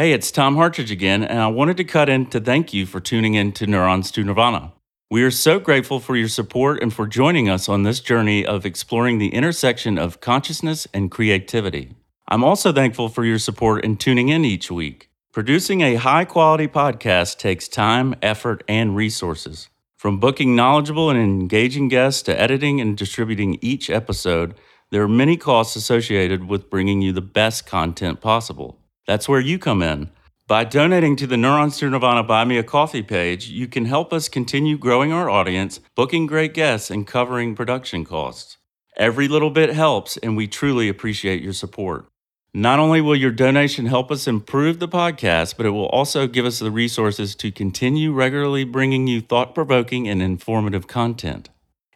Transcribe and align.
Hey, 0.00 0.12
it's 0.12 0.30
Tom 0.30 0.56
Hartridge 0.56 0.90
again, 0.90 1.22
and 1.22 1.38
I 1.38 1.48
wanted 1.48 1.76
to 1.76 1.84
cut 1.84 2.08
in 2.08 2.24
to 2.30 2.40
thank 2.40 2.72
you 2.72 2.86
for 2.86 3.00
tuning 3.00 3.34
in 3.34 3.52
to 3.52 3.66
Neurons 3.66 4.10
to 4.12 4.24
Nirvana. 4.24 4.72
We 5.10 5.22
are 5.24 5.30
so 5.30 5.58
grateful 5.58 6.00
for 6.00 6.16
your 6.16 6.30
support 6.30 6.82
and 6.82 6.90
for 6.90 7.06
joining 7.06 7.50
us 7.50 7.68
on 7.68 7.82
this 7.82 8.00
journey 8.00 8.46
of 8.46 8.64
exploring 8.64 9.18
the 9.18 9.34
intersection 9.34 9.98
of 9.98 10.22
consciousness 10.22 10.88
and 10.94 11.10
creativity. 11.10 11.96
I'm 12.28 12.42
also 12.42 12.72
thankful 12.72 13.10
for 13.10 13.26
your 13.26 13.38
support 13.38 13.84
in 13.84 13.98
tuning 13.98 14.30
in 14.30 14.42
each 14.42 14.70
week. 14.70 15.10
Producing 15.34 15.82
a 15.82 15.96
high 15.96 16.24
quality 16.24 16.66
podcast 16.66 17.36
takes 17.36 17.68
time, 17.68 18.14
effort, 18.22 18.64
and 18.66 18.96
resources. 18.96 19.68
From 19.98 20.18
booking 20.18 20.56
knowledgeable 20.56 21.10
and 21.10 21.20
engaging 21.20 21.88
guests 21.88 22.22
to 22.22 22.40
editing 22.40 22.80
and 22.80 22.96
distributing 22.96 23.58
each 23.60 23.90
episode, 23.90 24.54
there 24.88 25.02
are 25.02 25.08
many 25.08 25.36
costs 25.36 25.76
associated 25.76 26.48
with 26.48 26.70
bringing 26.70 27.02
you 27.02 27.12
the 27.12 27.20
best 27.20 27.66
content 27.66 28.22
possible. 28.22 28.79
That's 29.10 29.28
where 29.28 29.40
you 29.40 29.58
come 29.58 29.82
in. 29.82 30.08
By 30.46 30.62
donating 30.62 31.16
to 31.16 31.26
the 31.26 31.36
Neurons 31.36 31.78
to 31.78 31.90
Nirvana 31.90 32.22
Buy 32.22 32.44
Me 32.44 32.58
a 32.58 32.62
Coffee 32.62 33.02
page, 33.02 33.48
you 33.48 33.66
can 33.66 33.86
help 33.86 34.12
us 34.12 34.28
continue 34.28 34.78
growing 34.78 35.12
our 35.12 35.28
audience, 35.28 35.80
booking 35.96 36.28
great 36.28 36.54
guests, 36.54 36.92
and 36.92 37.04
covering 37.04 37.56
production 37.56 38.04
costs. 38.04 38.58
Every 38.96 39.26
little 39.26 39.50
bit 39.50 39.70
helps, 39.70 40.16
and 40.18 40.36
we 40.36 40.46
truly 40.46 40.88
appreciate 40.88 41.42
your 41.42 41.54
support. 41.54 42.06
Not 42.54 42.78
only 42.78 43.00
will 43.00 43.16
your 43.16 43.32
donation 43.32 43.86
help 43.86 44.12
us 44.12 44.28
improve 44.28 44.78
the 44.78 44.86
podcast, 44.86 45.56
but 45.56 45.66
it 45.66 45.70
will 45.70 45.86
also 45.86 46.28
give 46.28 46.46
us 46.46 46.60
the 46.60 46.70
resources 46.70 47.34
to 47.34 47.50
continue 47.50 48.12
regularly 48.12 48.62
bringing 48.62 49.08
you 49.08 49.20
thought 49.20 49.56
provoking 49.56 50.06
and 50.06 50.22
informative 50.22 50.86
content. 50.86 51.48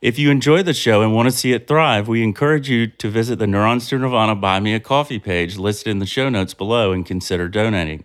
If 0.05 0.19
you 0.19 0.31
enjoy 0.31 0.63
the 0.63 0.75
show 0.75 1.01
and 1.01 1.15
want 1.15 1.31
to 1.31 1.35
see 1.35 1.55
it 1.55 1.67
thrive, 1.67 2.09
we 2.09 2.23
encourage 2.23 2.69
you 2.69 2.87
to 2.89 3.09
visit 3.09 3.39
the 3.39 3.47
Neurons 3.47 3.89
to 3.89 3.99
Nirvana 3.99 4.35
Buy 4.35 4.61
Me 4.61 4.75
a 4.75 4.79
Coffee 4.79 5.19
page 5.19 5.57
listed 5.57 5.91
in 5.91 5.99
the 5.99 6.05
show 6.05 6.29
notes 6.29 6.53
below 6.53 6.93
and 6.93 7.07
consider 7.07 7.49
donating. 7.49 8.05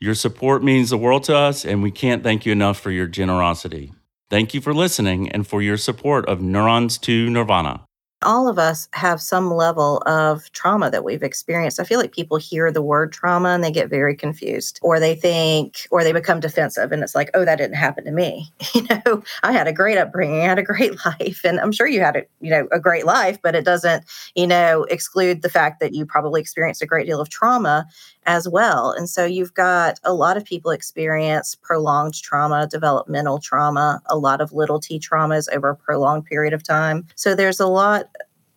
Your 0.00 0.14
support 0.14 0.64
means 0.64 0.88
the 0.88 0.96
world 0.96 1.24
to 1.24 1.36
us, 1.36 1.66
and 1.66 1.82
we 1.82 1.90
can't 1.90 2.22
thank 2.22 2.46
you 2.46 2.52
enough 2.52 2.80
for 2.80 2.90
your 2.90 3.06
generosity. 3.06 3.92
Thank 4.30 4.54
you 4.54 4.62
for 4.62 4.72
listening 4.72 5.30
and 5.32 5.46
for 5.46 5.60
your 5.60 5.76
support 5.76 6.26
of 6.30 6.40
Neurons 6.40 6.96
to 7.00 7.28
Nirvana 7.28 7.84
all 8.24 8.48
of 8.48 8.58
us 8.58 8.88
have 8.92 9.20
some 9.20 9.52
level 9.52 10.02
of 10.06 10.50
trauma 10.52 10.90
that 10.90 11.04
we've 11.04 11.22
experienced. 11.22 11.78
I 11.78 11.84
feel 11.84 12.00
like 12.00 12.12
people 12.12 12.36
hear 12.36 12.72
the 12.72 12.82
word 12.82 13.12
trauma 13.12 13.50
and 13.50 13.62
they 13.62 13.70
get 13.70 13.88
very 13.88 14.16
confused, 14.16 14.78
or 14.82 14.98
they 14.98 15.14
think, 15.14 15.86
or 15.90 16.02
they 16.02 16.12
become 16.12 16.40
defensive. 16.40 16.92
And 16.92 17.02
it's 17.02 17.14
like, 17.14 17.30
oh, 17.34 17.44
that 17.44 17.56
didn't 17.56 17.76
happen 17.76 18.04
to 18.04 18.12
me. 18.12 18.50
You 18.74 18.82
know, 19.06 19.22
I 19.44 19.52
had 19.52 19.68
a 19.68 19.72
great 19.72 19.98
upbringing, 19.98 20.40
I 20.40 20.46
had 20.46 20.58
a 20.58 20.62
great 20.62 21.04
life. 21.06 21.42
And 21.44 21.60
I'm 21.60 21.70
sure 21.70 21.86
you 21.86 22.00
had 22.00 22.16
a, 22.16 22.24
you 22.40 22.50
know, 22.50 22.66
a 22.72 22.80
great 22.80 23.06
life, 23.06 23.38
but 23.40 23.54
it 23.54 23.64
doesn't, 23.64 24.04
you 24.34 24.48
know, 24.48 24.82
exclude 24.84 25.42
the 25.42 25.48
fact 25.48 25.78
that 25.78 25.94
you 25.94 26.04
probably 26.04 26.40
experienced 26.40 26.82
a 26.82 26.86
great 26.86 27.06
deal 27.06 27.20
of 27.20 27.28
trauma 27.28 27.86
as 28.26 28.48
well. 28.48 28.90
And 28.92 29.08
so 29.08 29.24
you've 29.24 29.54
got 29.54 30.00
a 30.04 30.14
lot 30.14 30.36
of 30.36 30.44
people 30.44 30.70
experience 30.70 31.54
prolonged 31.54 32.14
trauma, 32.22 32.66
developmental 32.66 33.38
trauma, 33.38 34.02
a 34.06 34.16
lot 34.16 34.40
of 34.40 34.52
little 34.52 34.80
t 34.80 34.98
traumas 34.98 35.48
over 35.52 35.70
a 35.70 35.76
prolonged 35.76 36.24
period 36.24 36.52
of 36.52 36.62
time. 36.62 37.06
So 37.14 37.34
there's 37.34 37.60
a 37.60 37.66
lot 37.66 38.08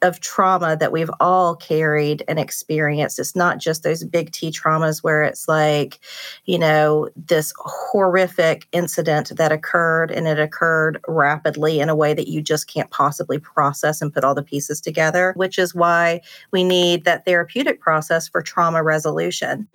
of 0.01 0.19
trauma 0.19 0.77
that 0.77 0.91
we've 0.91 1.09
all 1.19 1.55
carried 1.55 2.23
and 2.27 2.39
experienced. 2.39 3.19
It's 3.19 3.35
not 3.35 3.57
just 3.57 3.83
those 3.83 4.03
big 4.03 4.31
T 4.31 4.51
traumas 4.51 5.03
where 5.03 5.23
it's 5.23 5.47
like, 5.47 5.99
you 6.45 6.59
know, 6.59 7.09
this 7.15 7.53
horrific 7.57 8.67
incident 8.71 9.35
that 9.35 9.51
occurred 9.51 10.11
and 10.11 10.27
it 10.27 10.39
occurred 10.39 10.99
rapidly 11.07 11.79
in 11.79 11.89
a 11.89 11.95
way 11.95 12.13
that 12.13 12.27
you 12.27 12.41
just 12.41 12.67
can't 12.67 12.91
possibly 12.91 13.39
process 13.39 14.01
and 14.01 14.13
put 14.13 14.23
all 14.23 14.35
the 14.35 14.43
pieces 14.43 14.79
together, 14.79 15.33
which 15.35 15.57
is 15.57 15.73
why 15.73 16.21
we 16.51 16.63
need 16.63 17.05
that 17.05 17.25
therapeutic 17.25 17.79
process 17.79 18.27
for 18.27 18.41
trauma 18.41 18.83
resolution. 18.83 19.67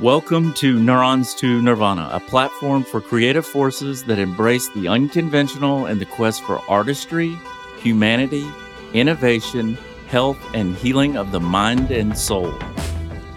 Welcome 0.00 0.54
to 0.54 0.80
Neurons 0.80 1.34
to 1.34 1.60
Nirvana, 1.60 2.08
a 2.10 2.20
platform 2.20 2.84
for 2.84 3.02
creative 3.02 3.44
forces 3.44 4.02
that 4.04 4.18
embrace 4.18 4.66
the 4.70 4.88
unconventional 4.88 5.84
and 5.84 6.00
the 6.00 6.06
quest 6.06 6.42
for 6.42 6.58
artistry, 6.70 7.36
humanity, 7.76 8.50
innovation, 8.94 9.76
health, 10.08 10.38
and 10.54 10.74
healing 10.74 11.18
of 11.18 11.32
the 11.32 11.40
mind 11.40 11.90
and 11.90 12.16
soul. 12.16 12.50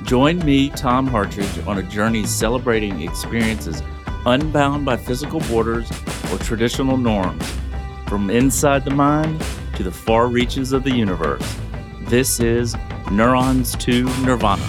Join 0.03 0.39
me, 0.45 0.69
Tom 0.69 1.05
Hartridge, 1.05 1.67
on 1.67 1.79
a 1.79 1.83
journey 1.83 2.25
celebrating 2.25 3.01
experiences 3.01 3.83
unbound 4.25 4.85
by 4.85 4.95
physical 4.95 5.41
borders 5.41 5.91
or 6.31 6.37
traditional 6.37 6.95
norms, 6.95 7.45
from 8.07 8.29
inside 8.29 8.85
the 8.85 8.91
mind 8.91 9.43
to 9.75 9.83
the 9.83 9.91
far 9.91 10.29
reaches 10.29 10.71
of 10.71 10.85
the 10.85 10.95
universe. 10.95 11.57
This 12.03 12.39
is 12.39 12.73
Neurons 13.11 13.75
to 13.79 14.05
Nirvana. 14.23 14.65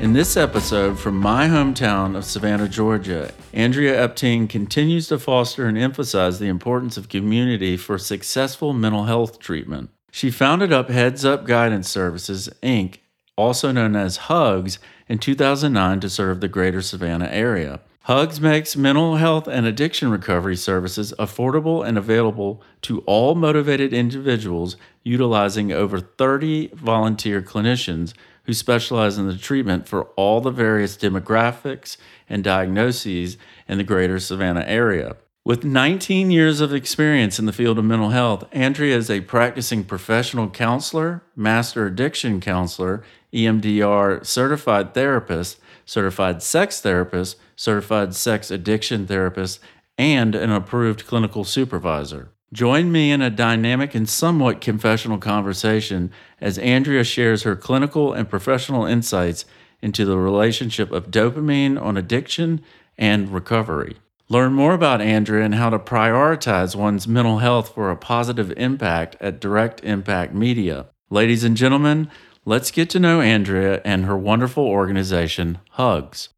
In 0.00 0.12
this 0.12 0.36
episode 0.36 0.96
from 0.96 1.16
my 1.16 1.48
hometown 1.48 2.16
of 2.16 2.24
Savannah, 2.24 2.68
Georgia, 2.68 3.32
Andrea 3.52 4.08
Epting 4.08 4.48
continues 4.48 5.08
to 5.08 5.18
foster 5.18 5.66
and 5.66 5.76
emphasize 5.76 6.38
the 6.38 6.46
importance 6.46 6.96
of 6.96 7.08
community 7.08 7.76
for 7.76 7.98
successful 7.98 8.72
mental 8.72 9.06
health 9.06 9.40
treatment. 9.40 9.90
She 10.12 10.30
founded 10.30 10.72
up 10.72 10.88
Heads 10.88 11.24
Up 11.24 11.46
Guidance 11.46 11.88
Services, 11.88 12.48
Inc., 12.62 12.98
also 13.34 13.72
known 13.72 13.96
as 13.96 14.28
HUGS, 14.28 14.78
in 15.08 15.18
2009 15.18 15.98
to 15.98 16.08
serve 16.08 16.40
the 16.40 16.46
greater 16.46 16.80
Savannah 16.80 17.28
area. 17.32 17.80
HUGS 18.02 18.40
makes 18.40 18.76
mental 18.76 19.16
health 19.16 19.48
and 19.48 19.66
addiction 19.66 20.10
recovery 20.10 20.56
services 20.56 21.12
affordable 21.18 21.86
and 21.86 21.98
available 21.98 22.62
to 22.82 23.00
all 23.00 23.34
motivated 23.34 23.92
individuals 23.92 24.76
utilizing 25.02 25.72
over 25.72 25.98
30 26.00 26.68
volunteer 26.68 27.42
clinicians 27.42 28.14
who 28.48 28.54
specialize 28.54 29.18
in 29.18 29.26
the 29.26 29.36
treatment 29.36 29.86
for 29.86 30.04
all 30.16 30.40
the 30.40 30.50
various 30.50 30.96
demographics 30.96 31.98
and 32.30 32.42
diagnoses 32.42 33.36
in 33.68 33.76
the 33.76 33.84
greater 33.84 34.18
Savannah 34.18 34.64
area. 34.66 35.16
With 35.44 35.64
19 35.64 36.30
years 36.30 36.62
of 36.62 36.72
experience 36.72 37.38
in 37.38 37.44
the 37.44 37.52
field 37.52 37.78
of 37.78 37.84
mental 37.84 38.08
health, 38.08 38.46
Andrea 38.50 38.96
is 38.96 39.10
a 39.10 39.20
practicing 39.20 39.84
professional 39.84 40.48
counselor, 40.48 41.22
master 41.36 41.84
addiction 41.84 42.40
counselor, 42.40 43.02
EMDR 43.34 44.24
certified 44.24 44.94
therapist, 44.94 45.60
certified 45.84 46.42
sex 46.42 46.80
therapist, 46.80 47.36
certified 47.54 48.14
sex 48.14 48.50
addiction 48.50 49.06
therapist, 49.06 49.60
and 49.98 50.34
an 50.34 50.50
approved 50.50 51.06
clinical 51.06 51.44
supervisor. 51.44 52.30
Join 52.52 52.90
me 52.90 53.12
in 53.12 53.20
a 53.20 53.28
dynamic 53.28 53.94
and 53.94 54.08
somewhat 54.08 54.62
confessional 54.62 55.18
conversation 55.18 56.10
as 56.40 56.56
Andrea 56.56 57.04
shares 57.04 57.42
her 57.42 57.54
clinical 57.54 58.14
and 58.14 58.28
professional 58.28 58.86
insights 58.86 59.44
into 59.82 60.06
the 60.06 60.16
relationship 60.16 60.90
of 60.90 61.10
dopamine 61.10 61.80
on 61.80 61.98
addiction 61.98 62.62
and 62.96 63.28
recovery. 63.28 63.98
Learn 64.30 64.54
more 64.54 64.72
about 64.72 65.02
Andrea 65.02 65.44
and 65.44 65.56
how 65.56 65.68
to 65.68 65.78
prioritize 65.78 66.74
one's 66.74 67.06
mental 67.06 67.38
health 67.38 67.74
for 67.74 67.90
a 67.90 67.96
positive 67.96 68.50
impact 68.56 69.16
at 69.20 69.40
Direct 69.40 69.84
Impact 69.84 70.32
Media. 70.32 70.86
Ladies 71.10 71.44
and 71.44 71.56
gentlemen, 71.56 72.10
let's 72.46 72.70
get 72.70 72.88
to 72.90 72.98
know 72.98 73.20
Andrea 73.20 73.82
and 73.84 74.06
her 74.06 74.16
wonderful 74.16 74.64
organization, 74.64 75.58
Hugs. 75.72 76.30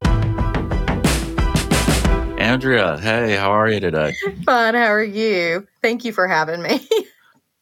Andrea, 2.50 2.98
hey, 2.98 3.36
how 3.36 3.52
are 3.52 3.70
you 3.70 3.78
today? 3.78 4.12
Fun. 4.44 4.74
How 4.74 4.92
are 4.92 5.04
you? 5.04 5.68
Thank 5.82 6.04
you 6.04 6.12
for 6.12 6.26
having 6.26 6.60
me. 6.60 6.84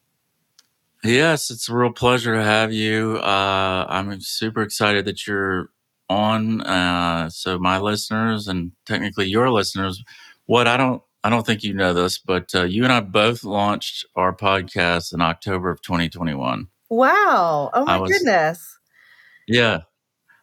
yes, 1.04 1.50
it's 1.50 1.68
a 1.68 1.74
real 1.74 1.92
pleasure 1.92 2.34
to 2.34 2.42
have 2.42 2.72
you. 2.72 3.18
Uh, 3.18 3.84
I'm 3.86 4.18
super 4.22 4.62
excited 4.62 5.04
that 5.04 5.26
you're 5.26 5.68
on. 6.08 6.62
Uh, 6.62 7.28
so 7.28 7.58
my 7.58 7.78
listeners 7.78 8.48
and 8.48 8.72
technically 8.86 9.28
your 9.28 9.50
listeners, 9.50 10.02
what 10.46 10.66
I 10.66 10.78
don't 10.78 11.02
I 11.22 11.28
don't 11.28 11.44
think 11.44 11.64
you 11.64 11.74
know 11.74 11.92
this, 11.92 12.16
but 12.16 12.54
uh, 12.54 12.62
you 12.62 12.84
and 12.84 12.92
I 12.92 13.00
both 13.00 13.44
launched 13.44 14.06
our 14.16 14.34
podcast 14.34 15.12
in 15.12 15.20
October 15.20 15.68
of 15.68 15.82
2021. 15.82 16.66
Wow! 16.88 17.70
Oh 17.74 17.84
my 17.84 17.98
was, 17.98 18.10
goodness. 18.10 18.78
Yeah, 19.46 19.80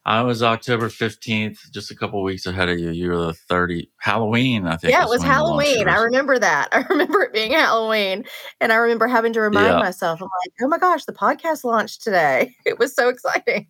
I 0.07 0.21
was 0.21 0.43
October 0.43 0.89
15th, 0.89 1.71
just 1.71 1.89
a 1.89 1.95
couple 1.95 2.21
weeks 2.21 2.45
ahead 2.45 2.69
of 2.69 2.77
you. 2.77 2.91
You 2.91 3.09
were 3.09 3.17
the 3.17 3.33
30 3.33 3.89
Halloween, 3.97 4.67
I 4.67 4.77
think. 4.77 4.93
Yeah, 4.93 5.03
it 5.03 5.09
was 5.09 5.23
Halloween. 5.23 5.89
I 5.89 5.97
remember 5.97 6.37
that. 6.37 6.69
I 6.73 6.85
remember 6.91 7.23
it 7.23 7.33
being 7.33 7.53
Halloween. 7.53 8.23
And 8.61 8.71
I 8.71 8.75
remember 8.75 9.07
having 9.07 9.33
to 9.33 9.41
remind 9.41 9.73
yeah. 9.73 9.79
myself, 9.79 10.21
I'm 10.21 10.29
like, 10.45 10.53
oh 10.61 10.67
my 10.67 10.77
gosh, 10.77 11.05
the 11.05 11.13
podcast 11.13 11.63
launched 11.63 12.03
today. 12.03 12.53
It 12.65 12.79
was 12.79 12.95
so 12.95 13.09
exciting. 13.09 13.67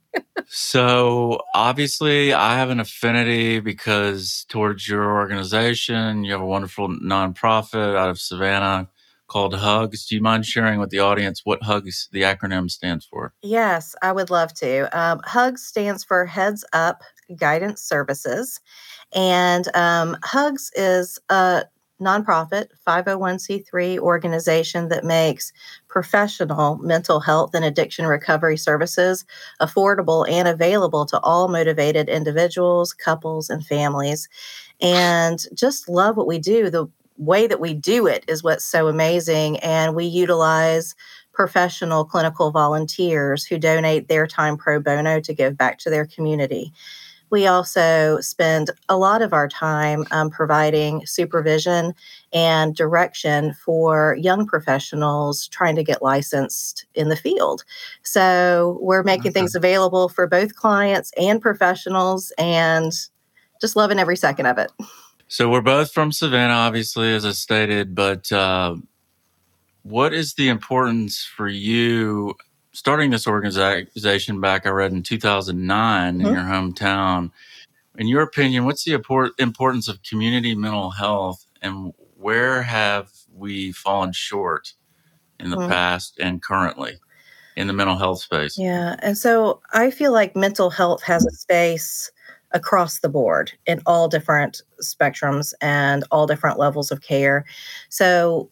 so 0.47 1.39
obviously 1.53 2.33
I 2.33 2.55
have 2.55 2.69
an 2.69 2.79
affinity 2.79 3.59
because 3.59 4.45
towards 4.47 4.87
your 4.87 5.15
organization, 5.15 6.23
you 6.23 6.31
have 6.31 6.41
a 6.41 6.45
wonderful 6.45 6.87
nonprofit 6.87 7.95
out 7.95 8.09
of 8.09 8.19
Savannah 8.19 8.89
called 9.27 9.55
HUGS. 9.55 10.05
Do 10.07 10.15
you 10.15 10.21
mind 10.21 10.45
sharing 10.45 10.79
with 10.79 10.89
the 10.89 10.99
audience 10.99 11.41
what 11.43 11.63
HUGS, 11.63 12.09
the 12.11 12.21
acronym, 12.21 12.69
stands 12.69 13.05
for? 13.05 13.33
Yes, 13.41 13.95
I 14.01 14.11
would 14.11 14.29
love 14.29 14.53
to. 14.55 14.97
Um, 14.97 15.21
HUGS 15.25 15.65
stands 15.65 16.03
for 16.03 16.25
Heads 16.25 16.63
Up 16.73 17.01
Guidance 17.35 17.81
Services. 17.81 18.59
And 19.13 19.73
um, 19.75 20.17
HUGS 20.23 20.71
is 20.75 21.19
a 21.29 21.65
nonprofit 22.01 22.67
501c3 22.85 23.99
organization 23.99 24.89
that 24.89 25.05
makes 25.05 25.53
professional 25.87 26.77
mental 26.77 27.21
health 27.21 27.51
and 27.53 27.63
addiction 27.63 28.05
recovery 28.05 28.57
services 28.57 29.23
affordable 29.61 30.29
and 30.29 30.47
available 30.47 31.05
to 31.05 31.19
all 31.21 31.47
motivated 31.47 32.09
individuals, 32.09 32.93
couples, 32.93 33.49
and 33.49 33.65
families. 33.65 34.27
And 34.81 35.39
just 35.53 35.87
love 35.87 36.17
what 36.17 36.27
we 36.27 36.37
do. 36.37 36.69
The 36.69 36.87
way 37.17 37.47
that 37.47 37.59
we 37.59 37.73
do 37.73 38.07
it 38.07 38.25
is 38.27 38.43
what's 38.43 38.65
so 38.65 38.87
amazing. 38.87 39.57
And 39.59 39.95
we 39.95 40.05
utilize 40.05 40.95
professional 41.33 42.05
clinical 42.05 42.51
volunteers 42.51 43.45
who 43.45 43.57
donate 43.57 44.07
their 44.07 44.25
time 44.25 44.57
pro 44.57 44.79
bono 44.79 45.19
to 45.19 45.33
give 45.33 45.57
back 45.57 45.79
to 45.79 45.89
their 45.89 46.05
community. 46.05 46.71
We 47.31 47.47
also 47.47 48.19
spend 48.21 48.69
a 48.87 48.97
lot 48.97 49.21
of 49.21 49.33
our 49.33 49.47
time 49.47 50.05
um, 50.11 50.29
providing 50.29 51.05
supervision 51.05 51.93
and 52.31 52.75
direction 52.75 53.53
for 53.53 54.15
young 54.19 54.45
professionals 54.45 55.47
trying 55.47 55.75
to 55.75 55.83
get 55.83 56.03
licensed 56.03 56.85
in 56.93 57.09
the 57.09 57.15
field. 57.15 57.65
So 58.03 58.77
we're 58.79 59.03
making 59.03 59.31
okay. 59.31 59.39
things 59.39 59.55
available 59.55 60.07
for 60.07 60.27
both 60.27 60.55
clients 60.55 61.11
and 61.17 61.41
professionals 61.41 62.31
and 62.37 62.91
just 63.59 63.75
loving 63.75 63.99
every 63.99 64.17
second 64.17 64.45
of 64.45 64.57
it. 64.57 64.71
So 65.27 65.49
we're 65.49 65.61
both 65.61 65.91
from 65.91 66.11
Savannah, 66.11 66.53
obviously, 66.53 67.13
as 67.13 67.25
I 67.25 67.31
stated, 67.31 67.95
but 67.95 68.31
uh, 68.31 68.75
what 69.83 70.13
is 70.13 70.35
the 70.35 70.49
importance 70.49 71.23
for 71.23 71.47
you 71.47 72.35
starting 72.75 73.09
this 73.09 73.25
organization 73.25 74.41
back, 74.41 74.65
I 74.65 74.69
read 74.69 74.91
in 74.91 75.01
2009 75.01 76.17
mm-hmm. 76.17 76.27
in 76.27 76.33
your 76.33 76.43
hometown. 76.43 77.31
In 77.97 78.07
your 78.07 78.21
opinion, 78.21 78.65
what's 78.65 78.83
the 78.83 78.93
importance 79.39 79.87
of 79.87 80.03
community 80.03 80.53
mental 80.53 80.91
health 80.91 81.45
and 81.61 81.93
where 82.17 82.61
have 82.61 83.09
we 83.33 83.71
fallen 83.71 84.11
short 84.11 84.73
in 85.39 85.49
the 85.49 85.55
mm-hmm. 85.55 85.69
past 85.69 86.19
and 86.19 86.41
currently 86.43 86.93
in 87.55 87.67
the 87.67 87.73
mental 87.73 87.97
health 87.97 88.19
space? 88.21 88.57
Yeah. 88.57 88.97
And 89.01 89.17
so 89.17 89.61
I 89.71 89.89
feel 89.89 90.11
like 90.11 90.35
mental 90.35 90.69
health 90.69 91.01
has 91.03 91.25
a 91.25 91.31
space 91.31 92.11
across 92.55 93.01
the 93.01 93.09
board 93.09 93.51
in 93.67 93.81
all 93.85 94.07
different 94.07 94.61
spectrums 94.81 95.53
and 95.61 96.03
all 96.09 96.25
different 96.25 96.57
levels 96.57 96.89
of 96.89 97.01
care. 97.01 97.45
So 97.89 98.49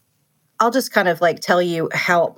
I'll 0.60 0.72
just 0.72 0.92
kind 0.92 1.08
of 1.08 1.22
like 1.22 1.40
tell 1.40 1.62
you 1.62 1.90
how 1.94 2.36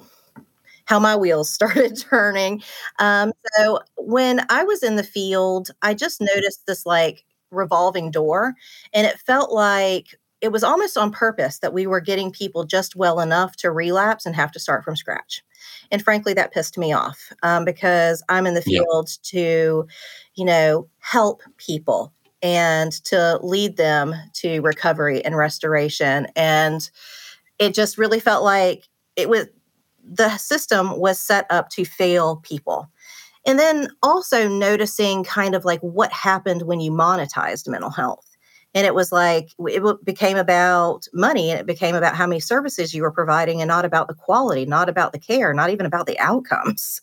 how 0.86 1.00
my 1.00 1.16
wheels 1.16 1.50
started 1.54 2.00
turning. 2.00 2.64
Um, 3.00 3.34
so 3.58 3.80
when 3.98 4.46
I 4.50 4.64
was 4.64 4.84
in 4.84 4.96
the 4.96 5.04
field, 5.04 5.72
I 5.82 5.94
just 5.94 6.22
noticed 6.22 6.66
this 6.68 6.86
like 6.86 7.26
revolving 7.52 8.12
door, 8.12 8.54
and 8.94 9.06
it 9.08 9.20
felt 9.20 9.52
like 9.52 10.16
it 10.46 10.52
was 10.52 10.64
almost 10.64 10.96
on 10.96 11.10
purpose 11.10 11.58
that 11.58 11.74
we 11.74 11.88
were 11.88 12.00
getting 12.00 12.32
people 12.32 12.66
just 12.66 12.96
well 12.96 13.20
enough 13.20 13.56
to 13.56 13.72
relapse 13.72 14.28
and 14.28 14.36
have 14.36 14.52
to 14.52 14.60
start 14.60 14.84
from 14.84 14.96
scratch. 14.96 15.44
And 15.90 16.04
frankly, 16.04 16.36
that 16.36 16.54
pissed 16.54 16.78
me 16.78 16.94
off 16.94 17.34
um, 17.42 17.66
because 17.66 18.24
I'm 18.30 18.46
in 18.46 18.54
the 18.54 18.62
field 18.62 19.10
yeah. 19.10 19.40
to, 19.40 19.88
you 20.36 20.46
know, 20.46 20.88
help 21.00 21.42
people 21.58 22.14
and 22.44 22.92
to 23.06 23.40
lead 23.42 23.78
them 23.78 24.14
to 24.34 24.60
recovery 24.60 25.26
and 25.26 25.36
restoration. 25.36 26.28
And 26.36 26.88
it 27.58 27.74
just 27.74 27.98
really 27.98 28.20
felt 28.20 28.44
like 28.44 28.88
it 29.16 29.30
was 29.30 29.48
the 30.08 30.38
system 30.38 31.00
was 31.00 31.20
set 31.20 31.48
up 31.50 31.70
to 31.70 31.86
fail 31.86 32.36
people. 32.36 32.92
And 33.48 33.58
then 33.58 33.88
also 34.04 34.48
noticing 34.48 35.24
kind 35.24 35.56
of 35.56 35.66
like 35.66 35.82
what 35.82 36.14
happened 36.14 36.62
when 36.62 36.82
you 36.82 36.92
monetized 36.92 37.68
mental 37.68 37.90
health. 37.90 38.35
And 38.76 38.86
it 38.86 38.94
was 38.94 39.12
like, 39.12 39.52
it 39.58 40.06
became 40.06 40.36
about 40.36 41.08
money 41.14 41.50
and 41.50 41.60
it 41.60 41.66
became 41.66 41.96
about 41.96 42.16
how 42.16 42.28
many 42.28 42.42
services 42.42 42.94
you 42.94 43.02
were 43.02 43.12
providing 43.12 43.62
and 43.62 43.70
not 43.70 43.86
about 43.86 44.10
the 44.10 44.14
quality, 44.14 44.66
not 44.66 44.90
about 44.90 45.14
the 45.14 45.20
care, 45.20 45.54
not 45.54 45.70
even 45.70 45.86
about 45.86 46.06
the 46.06 46.20
outcomes. 46.20 47.02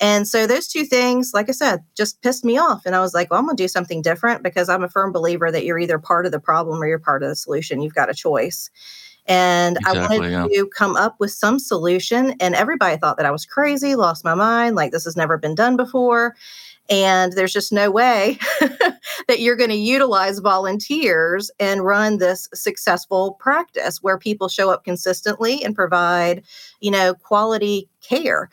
And 0.00 0.28
so 0.28 0.46
those 0.46 0.68
two 0.68 0.84
things, 0.84 1.32
like 1.34 1.48
I 1.48 1.52
said, 1.52 1.80
just 1.96 2.22
pissed 2.22 2.44
me 2.44 2.56
off. 2.56 2.86
And 2.86 2.94
I 2.94 3.00
was 3.00 3.14
like, 3.14 3.30
well, 3.30 3.40
I'm 3.40 3.46
going 3.46 3.56
to 3.56 3.62
do 3.62 3.66
something 3.66 4.00
different 4.00 4.44
because 4.44 4.68
I'm 4.68 4.84
a 4.84 4.88
firm 4.88 5.10
believer 5.10 5.50
that 5.50 5.64
you're 5.64 5.80
either 5.80 5.98
part 5.98 6.24
of 6.24 6.30
the 6.30 6.38
problem 6.38 6.80
or 6.80 6.86
you're 6.86 7.00
part 7.00 7.24
of 7.24 7.28
the 7.28 7.36
solution. 7.36 7.82
You've 7.82 7.94
got 7.94 8.10
a 8.10 8.14
choice. 8.14 8.70
And 9.26 9.76
exactly, 9.76 10.16
I 10.16 10.20
wanted 10.20 10.32
yeah. 10.32 10.46
to 10.62 10.66
come 10.68 10.96
up 10.96 11.16
with 11.18 11.32
some 11.32 11.58
solution. 11.58 12.34
And 12.40 12.54
everybody 12.54 12.96
thought 12.96 13.16
that 13.16 13.26
I 13.26 13.30
was 13.32 13.44
crazy, 13.44 13.96
lost 13.96 14.24
my 14.24 14.34
mind, 14.34 14.76
like 14.76 14.92
this 14.92 15.04
has 15.04 15.16
never 15.16 15.36
been 15.36 15.56
done 15.56 15.76
before. 15.76 16.36
And 16.90 17.32
there's 17.32 17.52
just 17.52 17.72
no 17.72 17.90
way 17.90 18.38
that 19.28 19.40
you're 19.40 19.56
going 19.56 19.70
to 19.70 19.76
utilize 19.76 20.38
volunteers 20.38 21.50
and 21.60 21.84
run 21.84 22.18
this 22.18 22.48
successful 22.54 23.34
practice 23.40 24.02
where 24.02 24.18
people 24.18 24.48
show 24.48 24.70
up 24.70 24.84
consistently 24.84 25.62
and 25.62 25.74
provide, 25.74 26.44
you 26.80 26.90
know, 26.90 27.14
quality 27.14 27.88
care. 28.00 28.48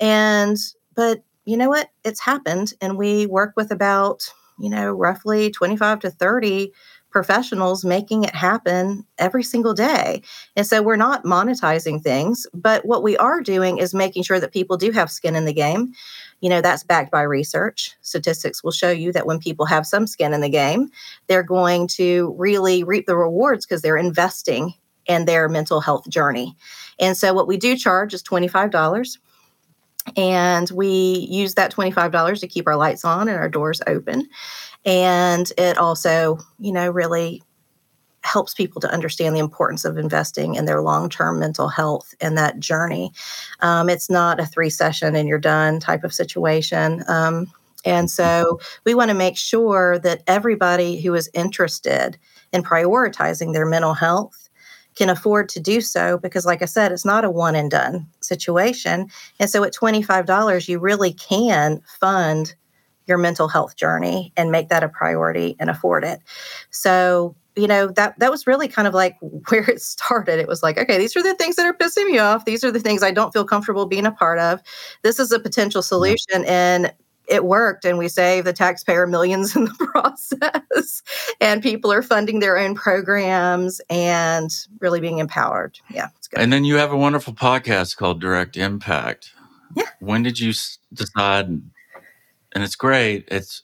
And, 0.00 0.58
but 0.94 1.22
you 1.46 1.56
know 1.56 1.70
what? 1.70 1.88
It's 2.04 2.20
happened. 2.20 2.74
And 2.82 2.98
we 2.98 3.24
work 3.24 3.54
with 3.56 3.70
about, 3.70 4.30
you 4.58 4.68
know, 4.68 4.92
roughly 4.92 5.50
25 5.50 6.00
to 6.00 6.10
30 6.10 6.72
professionals 7.10 7.84
making 7.84 8.24
it 8.24 8.34
happen 8.34 9.04
every 9.18 9.42
single 9.42 9.74
day. 9.74 10.22
And 10.56 10.66
so 10.66 10.82
we're 10.82 10.96
not 10.96 11.24
monetizing 11.24 12.02
things, 12.02 12.46
but 12.52 12.84
what 12.84 13.02
we 13.02 13.16
are 13.16 13.40
doing 13.40 13.78
is 13.78 13.94
making 13.94 14.24
sure 14.24 14.40
that 14.40 14.52
people 14.52 14.76
do 14.76 14.90
have 14.92 15.10
skin 15.10 15.34
in 15.34 15.44
the 15.44 15.52
game. 15.52 15.92
You 16.40 16.50
know, 16.50 16.60
that's 16.60 16.84
backed 16.84 17.10
by 17.10 17.22
research. 17.22 17.96
Statistics 18.02 18.62
will 18.62 18.72
show 18.72 18.90
you 18.90 19.12
that 19.12 19.26
when 19.26 19.38
people 19.38 19.66
have 19.66 19.86
some 19.86 20.06
skin 20.06 20.34
in 20.34 20.40
the 20.40 20.48
game, 20.48 20.90
they're 21.26 21.42
going 21.42 21.88
to 21.88 22.34
really 22.38 22.84
reap 22.84 23.06
the 23.06 23.16
rewards 23.16 23.66
because 23.66 23.82
they're 23.82 23.96
investing 23.96 24.74
in 25.06 25.24
their 25.24 25.48
mental 25.48 25.80
health 25.80 26.08
journey. 26.08 26.54
And 27.00 27.16
so 27.16 27.32
what 27.32 27.48
we 27.48 27.56
do 27.56 27.76
charge 27.76 28.12
is 28.12 28.22
$25 28.22 29.18
and 30.16 30.70
we 30.70 31.26
use 31.30 31.54
that 31.54 31.74
$25 31.74 32.40
to 32.40 32.46
keep 32.46 32.66
our 32.66 32.76
lights 32.76 33.04
on 33.04 33.28
and 33.28 33.38
our 33.38 33.48
doors 33.48 33.80
open 33.86 34.28
and 34.84 35.50
it 35.58 35.78
also, 35.78 36.38
you 36.58 36.72
know, 36.72 36.90
really 36.90 37.42
helps 38.22 38.52
people 38.52 38.80
to 38.80 38.92
understand 38.92 39.34
the 39.34 39.40
importance 39.40 39.84
of 39.84 39.96
investing 39.96 40.54
in 40.54 40.64
their 40.64 40.82
long 40.82 41.08
term 41.08 41.38
mental 41.38 41.68
health 41.68 42.14
and 42.20 42.36
that 42.36 42.58
journey. 42.58 43.12
Um, 43.60 43.88
it's 43.88 44.10
not 44.10 44.40
a 44.40 44.46
three 44.46 44.70
session 44.70 45.14
and 45.14 45.28
you're 45.28 45.38
done 45.38 45.80
type 45.80 46.04
of 46.04 46.12
situation. 46.12 47.04
Um, 47.08 47.50
and 47.84 48.10
so 48.10 48.60
we 48.84 48.94
want 48.94 49.10
to 49.10 49.14
make 49.14 49.36
sure 49.36 49.98
that 50.00 50.22
everybody 50.26 51.00
who 51.00 51.14
is 51.14 51.30
interested 51.32 52.18
in 52.52 52.62
prioritizing 52.62 53.52
their 53.52 53.66
mental 53.66 53.94
health 53.94 54.48
can 54.96 55.08
afford 55.08 55.48
to 55.50 55.60
do 55.60 55.80
so 55.80 56.18
because, 56.18 56.44
like 56.44 56.60
I 56.60 56.64
said, 56.64 56.90
it's 56.90 57.04
not 57.04 57.24
a 57.24 57.30
one 57.30 57.54
and 57.54 57.70
done 57.70 58.06
situation. 58.20 59.08
And 59.38 59.48
so 59.48 59.62
at 59.62 59.72
$25, 59.72 60.68
you 60.68 60.80
really 60.80 61.12
can 61.12 61.80
fund 62.00 62.54
your 63.08 63.18
mental 63.18 63.48
health 63.48 63.76
journey 63.76 64.32
and 64.36 64.50
make 64.52 64.68
that 64.68 64.82
a 64.82 64.88
priority 64.88 65.56
and 65.58 65.70
afford 65.70 66.04
it. 66.04 66.20
So, 66.70 67.34
you 67.56 67.66
know, 67.66 67.88
that 67.88 68.18
that 68.18 68.30
was 68.30 68.46
really 68.46 68.68
kind 68.68 68.86
of 68.86 68.94
like 68.94 69.16
where 69.48 69.68
it 69.68 69.82
started. 69.82 70.38
It 70.38 70.48
was 70.48 70.62
like, 70.62 70.78
okay, 70.78 70.98
these 70.98 71.16
are 71.16 71.22
the 71.22 71.34
things 71.34 71.56
that 71.56 71.66
are 71.66 71.74
pissing 71.74 72.06
me 72.06 72.18
off. 72.18 72.44
These 72.44 72.64
are 72.64 72.70
the 72.70 72.80
things 72.80 73.02
I 73.02 73.10
don't 73.10 73.32
feel 73.32 73.44
comfortable 73.44 73.86
being 73.86 74.06
a 74.06 74.12
part 74.12 74.38
of. 74.38 74.62
This 75.02 75.18
is 75.18 75.32
a 75.32 75.40
potential 75.40 75.82
solution 75.82 76.44
and 76.46 76.92
it 77.28 77.44
worked 77.44 77.84
and 77.84 77.98
we 77.98 78.08
saved 78.08 78.46
the 78.46 78.52
taxpayer 78.52 79.06
millions 79.06 79.54
in 79.56 79.66
the 79.66 79.90
process 79.92 81.02
and 81.40 81.62
people 81.62 81.92
are 81.92 82.02
funding 82.02 82.40
their 82.40 82.56
own 82.58 82.74
programs 82.74 83.80
and 83.90 84.50
really 84.80 85.00
being 85.00 85.18
empowered 85.18 85.78
yeah 85.90 86.08
it's 86.16 86.26
good 86.26 86.40
and 86.40 86.52
then 86.52 86.64
you 86.64 86.76
have 86.76 86.92
a 86.92 86.96
wonderful 86.96 87.34
podcast 87.34 87.96
called 87.96 88.20
direct 88.20 88.56
impact 88.56 89.32
yeah 89.76 89.84
when 90.00 90.22
did 90.22 90.40
you 90.40 90.52
decide 90.92 91.60
and 92.54 92.64
it's 92.64 92.76
great. 92.76 93.28
It's 93.30 93.62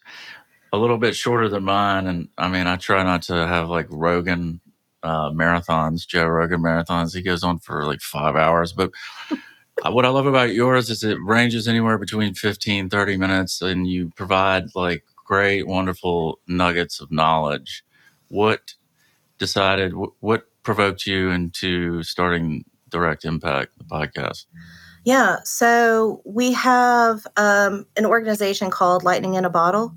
a 0.72 0.78
little 0.78 0.98
bit 0.98 1.16
shorter 1.16 1.48
than 1.48 1.64
mine, 1.64 2.06
and 2.06 2.28
I 2.38 2.48
mean, 2.48 2.66
I 2.66 2.76
try 2.76 3.02
not 3.02 3.22
to 3.22 3.46
have 3.46 3.68
like 3.68 3.86
Rogan 3.90 4.60
uh, 5.02 5.30
marathons, 5.30 6.06
Joe 6.06 6.26
Rogan 6.26 6.60
marathons. 6.60 7.14
He 7.14 7.22
goes 7.22 7.44
on 7.44 7.58
for 7.58 7.84
like 7.86 8.00
five 8.00 8.36
hours, 8.36 8.72
but 8.72 8.90
what 9.82 10.04
I 10.04 10.08
love 10.08 10.26
about 10.26 10.54
yours 10.54 10.90
is 10.90 11.04
it 11.04 11.18
ranges 11.22 11.68
anywhere 11.68 11.98
between 11.98 12.34
15, 12.34 12.88
30 12.88 13.16
minutes, 13.16 13.62
and 13.62 13.86
you 13.86 14.12
provide 14.16 14.74
like 14.74 15.04
great, 15.24 15.66
wonderful 15.66 16.38
nuggets 16.46 17.00
of 17.00 17.10
knowledge. 17.10 17.84
What 18.28 18.74
decided, 19.38 19.92
what 20.20 20.46
provoked 20.62 21.06
you 21.06 21.30
into 21.30 22.02
starting 22.02 22.64
Direct 22.88 23.24
Impact, 23.24 23.76
the 23.78 23.84
podcast? 23.84 24.46
Yeah. 25.04 25.38
So 25.44 26.22
we 26.24 26.52
have 26.54 27.26
um, 27.36 27.86
an 27.96 28.06
organization 28.06 28.70
called 28.70 29.04
Lightning 29.04 29.34
in 29.34 29.44
a 29.44 29.50
Bottle. 29.50 29.94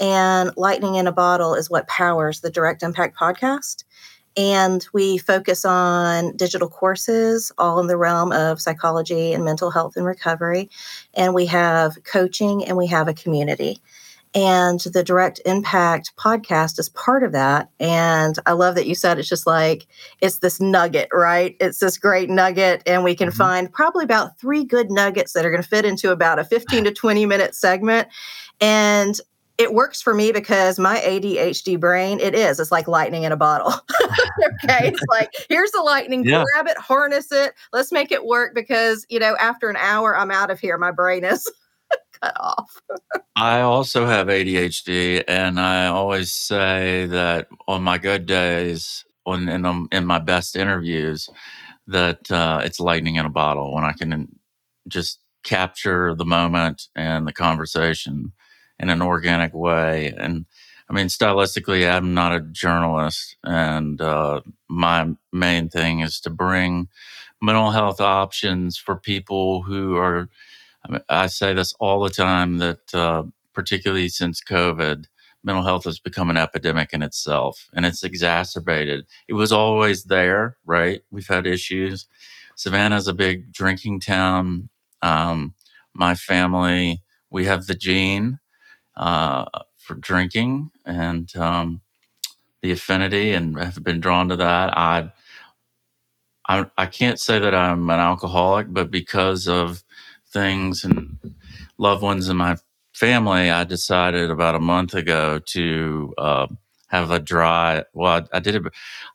And 0.00 0.50
Lightning 0.56 0.96
in 0.96 1.06
a 1.06 1.12
Bottle 1.12 1.54
is 1.54 1.70
what 1.70 1.86
powers 1.86 2.40
the 2.40 2.50
Direct 2.50 2.82
Impact 2.82 3.16
podcast. 3.16 3.84
And 4.36 4.86
we 4.92 5.18
focus 5.18 5.64
on 5.64 6.36
digital 6.36 6.68
courses, 6.68 7.52
all 7.58 7.80
in 7.80 7.86
the 7.86 7.96
realm 7.96 8.32
of 8.32 8.60
psychology 8.60 9.32
and 9.32 9.44
mental 9.44 9.70
health 9.70 9.96
and 9.96 10.06
recovery. 10.06 10.70
And 11.14 11.34
we 11.34 11.46
have 11.46 12.02
coaching 12.04 12.64
and 12.64 12.76
we 12.76 12.86
have 12.86 13.08
a 13.08 13.14
community. 13.14 13.82
And 14.32 14.78
the 14.80 15.02
Direct 15.02 15.40
Impact 15.44 16.12
podcast 16.16 16.78
is 16.78 16.88
part 16.90 17.24
of 17.24 17.32
that. 17.32 17.68
And 17.80 18.38
I 18.46 18.52
love 18.52 18.76
that 18.76 18.86
you 18.86 18.94
said 18.94 19.18
it's 19.18 19.28
just 19.28 19.46
like, 19.46 19.88
it's 20.20 20.38
this 20.38 20.60
nugget, 20.60 21.08
right? 21.12 21.56
It's 21.58 21.78
this 21.78 21.98
great 21.98 22.30
nugget. 22.30 22.82
And 22.86 23.02
we 23.02 23.16
can 23.16 23.28
mm-hmm. 23.28 23.38
find 23.38 23.72
probably 23.72 24.04
about 24.04 24.38
three 24.38 24.64
good 24.64 24.90
nuggets 24.90 25.32
that 25.32 25.44
are 25.44 25.50
going 25.50 25.62
to 25.62 25.68
fit 25.68 25.84
into 25.84 26.12
about 26.12 26.38
a 26.38 26.44
15 26.44 26.84
to 26.84 26.92
20 26.92 27.26
minute 27.26 27.56
segment. 27.56 28.06
And 28.60 29.20
it 29.58 29.74
works 29.74 30.00
for 30.00 30.14
me 30.14 30.32
because 30.32 30.78
my 30.78 31.00
ADHD 31.00 31.78
brain, 31.78 32.18
it 32.18 32.34
is, 32.34 32.58
it's 32.58 32.72
like 32.72 32.88
lightning 32.88 33.24
in 33.24 33.32
a 33.32 33.36
bottle. 33.36 33.74
okay. 34.64 34.88
It's 34.88 35.02
like, 35.10 35.34
here's 35.50 35.70
the 35.72 35.82
lightning, 35.82 36.24
yeah. 36.24 36.44
grab 36.54 36.66
it, 36.66 36.78
harness 36.78 37.30
it, 37.30 37.52
let's 37.70 37.92
make 37.92 38.10
it 38.10 38.24
work 38.24 38.54
because, 38.54 39.04
you 39.10 39.18
know, 39.18 39.36
after 39.38 39.68
an 39.68 39.76
hour, 39.76 40.16
I'm 40.16 40.30
out 40.30 40.50
of 40.50 40.60
here. 40.60 40.78
My 40.78 40.92
brain 40.92 41.24
is 41.24 41.46
off. 42.22 42.80
I 43.36 43.60
also 43.60 44.06
have 44.06 44.26
ADHD, 44.26 45.24
and 45.26 45.58
I 45.58 45.86
always 45.86 46.32
say 46.32 47.06
that 47.06 47.48
on 47.66 47.82
my 47.82 47.98
good 47.98 48.26
days, 48.26 49.04
on 49.26 49.48
in, 49.48 49.88
in 49.92 50.06
my 50.06 50.18
best 50.18 50.56
interviews, 50.56 51.28
that 51.86 52.30
uh, 52.30 52.60
it's 52.64 52.80
lightning 52.80 53.16
in 53.16 53.26
a 53.26 53.30
bottle 53.30 53.74
when 53.74 53.84
I 53.84 53.92
can 53.92 54.38
just 54.88 55.20
capture 55.42 56.14
the 56.14 56.24
moment 56.24 56.88
and 56.94 57.26
the 57.26 57.32
conversation 57.32 58.32
in 58.78 58.90
an 58.90 59.02
organic 59.02 59.54
way. 59.54 60.12
And 60.16 60.46
I 60.88 60.92
mean, 60.92 61.06
stylistically, 61.06 61.90
I'm 61.90 62.14
not 62.14 62.34
a 62.34 62.40
journalist, 62.40 63.36
and 63.44 64.00
uh, 64.00 64.40
my 64.68 65.08
main 65.32 65.68
thing 65.68 66.00
is 66.00 66.20
to 66.20 66.30
bring 66.30 66.88
mental 67.40 67.70
health 67.70 68.00
options 68.00 68.76
for 68.76 68.96
people 68.96 69.62
who 69.62 69.96
are. 69.96 70.28
I, 70.84 70.92
mean, 70.92 71.00
I 71.08 71.26
say 71.26 71.52
this 71.52 71.74
all 71.80 72.00
the 72.00 72.10
time 72.10 72.58
that, 72.58 72.94
uh, 72.94 73.24
particularly 73.52 74.08
since 74.08 74.42
COVID, 74.42 75.06
mental 75.42 75.64
health 75.64 75.84
has 75.84 75.98
become 75.98 76.30
an 76.30 76.36
epidemic 76.36 76.92
in 76.92 77.02
itself, 77.02 77.68
and 77.72 77.86
it's 77.86 78.02
exacerbated. 78.02 79.06
It 79.28 79.34
was 79.34 79.52
always 79.52 80.04
there, 80.04 80.56
right? 80.64 81.02
We've 81.10 81.26
had 81.26 81.46
issues. 81.46 82.06
Savannah's 82.56 83.08
a 83.08 83.14
big 83.14 83.52
drinking 83.52 84.00
town. 84.00 84.68
Um, 85.02 85.54
my 85.94 86.14
family, 86.14 87.02
we 87.30 87.46
have 87.46 87.66
the 87.66 87.74
gene 87.74 88.38
uh, 88.96 89.46
for 89.78 89.94
drinking 89.94 90.70
and 90.84 91.34
um, 91.36 91.80
the 92.62 92.72
affinity, 92.72 93.32
and 93.32 93.58
have 93.58 93.82
been 93.82 94.00
drawn 94.00 94.28
to 94.28 94.36
that. 94.36 94.76
I, 94.76 95.10
I, 96.46 96.66
I 96.76 96.86
can't 96.86 97.18
say 97.18 97.38
that 97.38 97.54
I'm 97.54 97.88
an 97.88 97.98
alcoholic, 97.98 98.66
but 98.70 98.90
because 98.90 99.48
of 99.48 99.82
things 100.32 100.84
and 100.84 101.18
loved 101.78 102.02
ones 102.02 102.28
in 102.28 102.36
my 102.36 102.56
family, 102.94 103.50
I 103.50 103.64
decided 103.64 104.30
about 104.30 104.54
a 104.54 104.60
month 104.60 104.94
ago 104.94 105.38
to 105.38 106.14
uh, 106.18 106.46
have 106.88 107.10
a 107.10 107.18
dry. 107.18 107.84
Well, 107.92 108.26
I, 108.32 108.36
I, 108.36 108.40
did 108.40 108.56
it. 108.56 108.62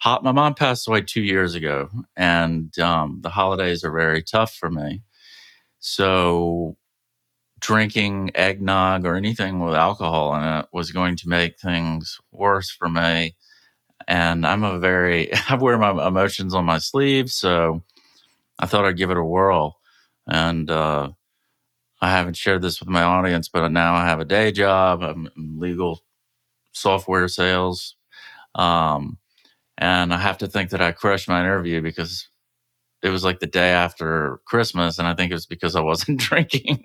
Hot. 0.01 0.23
My 0.23 0.31
mom 0.31 0.55
passed 0.55 0.87
away 0.87 1.01
two 1.01 1.21
years 1.21 1.55
ago, 1.55 1.89
and 2.15 2.77
um, 2.79 3.19
the 3.21 3.29
holidays 3.29 3.83
are 3.83 3.91
very 3.91 4.23
tough 4.23 4.53
for 4.53 4.69
me. 4.69 5.01
So 5.79 6.77
drinking 7.59 8.31
eggnog 8.35 9.05
or 9.05 9.15
anything 9.15 9.59
with 9.59 9.73
alcohol 9.73 10.35
in 10.35 10.43
it 10.43 10.67
was 10.71 10.91
going 10.91 11.15
to 11.15 11.29
make 11.29 11.59
things 11.59 12.19
worse 12.31 12.69
for 12.69 12.89
me. 12.89 13.35
And 14.07 14.45
I'm 14.45 14.63
a 14.63 14.79
very, 14.79 15.31
I 15.49 15.55
wear 15.55 15.77
my 15.77 16.07
emotions 16.07 16.53
on 16.53 16.65
my 16.65 16.77
sleeve. 16.77 17.29
So 17.29 17.83
I 18.59 18.65
thought 18.65 18.85
I'd 18.85 18.97
give 18.97 19.11
it 19.11 19.17
a 19.17 19.23
whirl. 19.23 19.77
And 20.27 20.69
uh, 20.69 21.11
I 22.01 22.11
haven't 22.11 22.37
shared 22.37 22.61
this 22.61 22.79
with 22.79 22.89
my 22.89 23.03
audience, 23.03 23.49
but 23.49 23.69
now 23.71 23.95
I 23.95 24.05
have 24.05 24.19
a 24.19 24.25
day 24.25 24.51
job. 24.51 25.01
I'm 25.03 25.29
in 25.37 25.59
legal 25.59 26.03
software 26.73 27.27
sales. 27.27 27.95
Um, 28.55 29.17
and 29.77 30.13
I 30.13 30.17
have 30.17 30.39
to 30.39 30.47
think 30.47 30.71
that 30.71 30.81
I 30.81 30.91
crushed 30.93 31.27
my 31.29 31.41
interview 31.41 31.81
because 31.81 32.29
it 33.03 33.09
was 33.09 33.23
like 33.23 33.39
the 33.39 33.47
day 33.47 33.71
after 33.71 34.39
Christmas. 34.45 34.99
And 34.99 35.07
I 35.07 35.15
think 35.15 35.31
it 35.31 35.35
was 35.35 35.47
because 35.47 35.75
I 35.75 35.81
wasn't 35.81 36.19
drinking. 36.21 36.83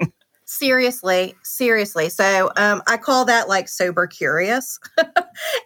Seriously 0.50 1.32
seriously. 1.44 2.08
So 2.08 2.50
um, 2.56 2.82
i 2.88 2.96
call 2.96 3.24
that 3.26 3.48
like 3.48 3.68
sober 3.68 4.06
curious. 4.06 4.80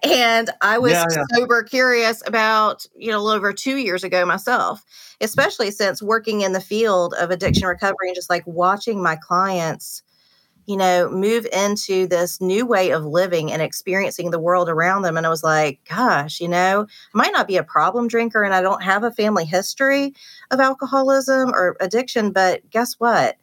And 0.04 0.50
i 0.60 0.78
was 0.78 0.92
yeah, 0.92 1.06
yeah. 1.10 1.24
sober 1.34 1.62
curious 1.62 2.22
about 2.26 2.84
you 2.94 3.10
know 3.10 3.18
a 3.18 3.22
little 3.22 3.36
over 3.36 3.52
two 3.52 3.78
years 3.78 4.04
ago 4.04 4.24
myself 4.26 4.84
especially 5.20 5.70
since 5.70 6.02
working 6.02 6.42
in 6.42 6.52
the 6.52 6.60
field 6.60 7.14
of 7.14 7.30
addiction 7.30 7.66
recovery 7.66 8.08
and 8.08 8.14
just 8.14 8.30
like 8.30 8.46
watching 8.46 9.02
my 9.02 9.16
clients 9.16 10.02
you 10.66 10.76
know 10.76 11.10
move 11.10 11.46
into 11.52 12.06
this 12.06 12.40
new 12.40 12.66
way 12.66 12.90
of 12.90 13.04
living 13.04 13.50
and 13.50 13.62
experiencing 13.62 14.30
the 14.30 14.38
world 14.38 14.68
around 14.68 15.02
them. 15.02 15.16
And 15.16 15.26
i 15.26 15.30
was 15.30 15.42
like 15.42 15.80
gosh 15.88 16.40
you 16.40 16.48
know 16.48 16.86
i 17.14 17.16
might 17.16 17.32
not 17.32 17.48
be 17.48 17.56
a 17.56 17.64
problem 17.64 18.06
drinker 18.06 18.44
and 18.44 18.54
i 18.54 18.60
don't 18.60 18.82
have 18.82 19.02
a 19.02 19.10
family 19.10 19.46
history 19.46 20.14
of 20.50 20.60
alcoholism 20.60 21.50
or 21.50 21.76
addiction 21.80 22.32
but 22.32 22.68
guess 22.70 22.94
what 22.98 23.38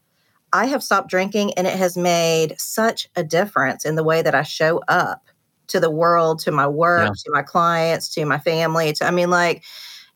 I 0.54 0.66
have 0.66 0.84
stopped 0.84 1.10
drinking 1.10 1.54
and 1.54 1.66
it 1.68 1.76
has 1.78 1.98
made 1.98 2.60
such 2.60 3.10
a 3.16 3.24
difference 3.24 3.86
in 3.86 3.96
the 3.96 4.04
way 4.04 4.22
that 4.22 4.36
I 4.36 4.44
show 4.44 4.82
up 4.88 5.24
to 5.68 5.80
the 5.80 5.90
world, 5.90 6.40
to 6.40 6.52
my 6.52 6.68
work, 6.68 7.08
yeah. 7.08 7.14
to 7.26 7.32
my 7.32 7.42
clients, 7.42 8.14
to 8.16 8.26
my 8.26 8.40
family. 8.40 8.94
To, 8.94 9.06
I 9.06 9.12
mean, 9.12 9.30
like, 9.30 9.64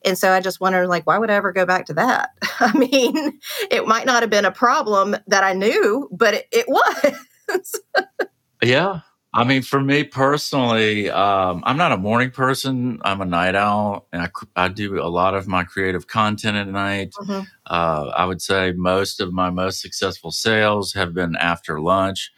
and 0.04 0.18
so 0.18 0.32
I 0.32 0.40
just 0.40 0.60
wondered, 0.60 0.88
like, 0.88 1.08
why 1.08 1.18
would 1.18 1.32
I 1.32 1.36
ever 1.36 1.52
go 1.52 1.66
back 1.66 1.86
to 1.88 1.94
that? 1.96 2.32
I 2.60 2.78
mean, 2.78 3.40
it 3.72 3.88
might 3.88 4.06
not 4.06 4.22
have 4.22 4.30
been 4.30 4.46
a 4.46 4.52
problem 4.52 5.16
that 5.28 5.44
I 5.44 5.54
knew, 5.54 6.10
but 6.12 6.34
it, 6.36 6.48
it 6.52 6.68
was. 6.68 7.82
yeah. 8.64 9.02
I 9.36 9.44
mean, 9.44 9.64
for 9.64 9.82
me 9.82 10.06
personally, 10.06 11.10
um, 11.10 11.62
I'm 11.66 11.76
not 11.76 11.92
a 11.92 11.98
morning 11.98 12.32
person. 12.32 13.00
I'm 13.04 13.20
a 13.20 13.26
night 13.26 13.54
owl, 13.54 14.08
and 14.14 14.22
I, 14.22 14.30
I 14.56 14.68
do 14.70 15.02
a 15.04 15.10
lot 15.10 15.36
of 15.36 15.46
my 15.46 15.66
creative 15.66 16.08
content 16.08 16.56
at 16.56 16.70
night. 16.70 17.14
Mm-hmm. 17.20 17.42
Uh, 17.66 18.12
I 18.16 18.26
would 18.26 18.42
say 18.42 18.72
most 18.72 19.20
of 19.20 19.34
my 19.34 19.50
most 19.50 19.82
successful 19.82 20.32
sales 20.32 20.94
have 20.94 21.14
been 21.14 21.36
after 21.36 21.82
lunch. 21.82 22.32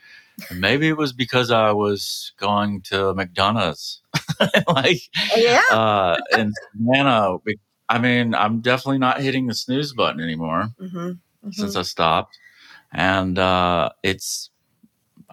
And 0.49 0.59
maybe 0.59 0.87
it 0.87 0.97
was 0.97 1.13
because 1.13 1.51
I 1.51 1.71
was 1.71 2.31
going 2.37 2.81
to 2.83 3.13
McDonald's, 3.13 4.01
like 4.67 5.01
yeah, 5.35 5.61
uh, 5.71 6.17
in 6.35 6.51
Savannah. 6.73 7.37
I 7.89 7.99
mean, 7.99 8.33
I'm 8.33 8.61
definitely 8.61 8.99
not 8.99 9.21
hitting 9.21 9.47
the 9.47 9.55
snooze 9.55 9.93
button 9.93 10.21
anymore 10.21 10.69
mm-hmm. 10.79 10.97
Mm-hmm. 10.97 11.51
since 11.51 11.75
I 11.75 11.83
stopped, 11.83 12.37
and 12.91 13.37
uh, 13.39 13.89
it's 14.03 14.51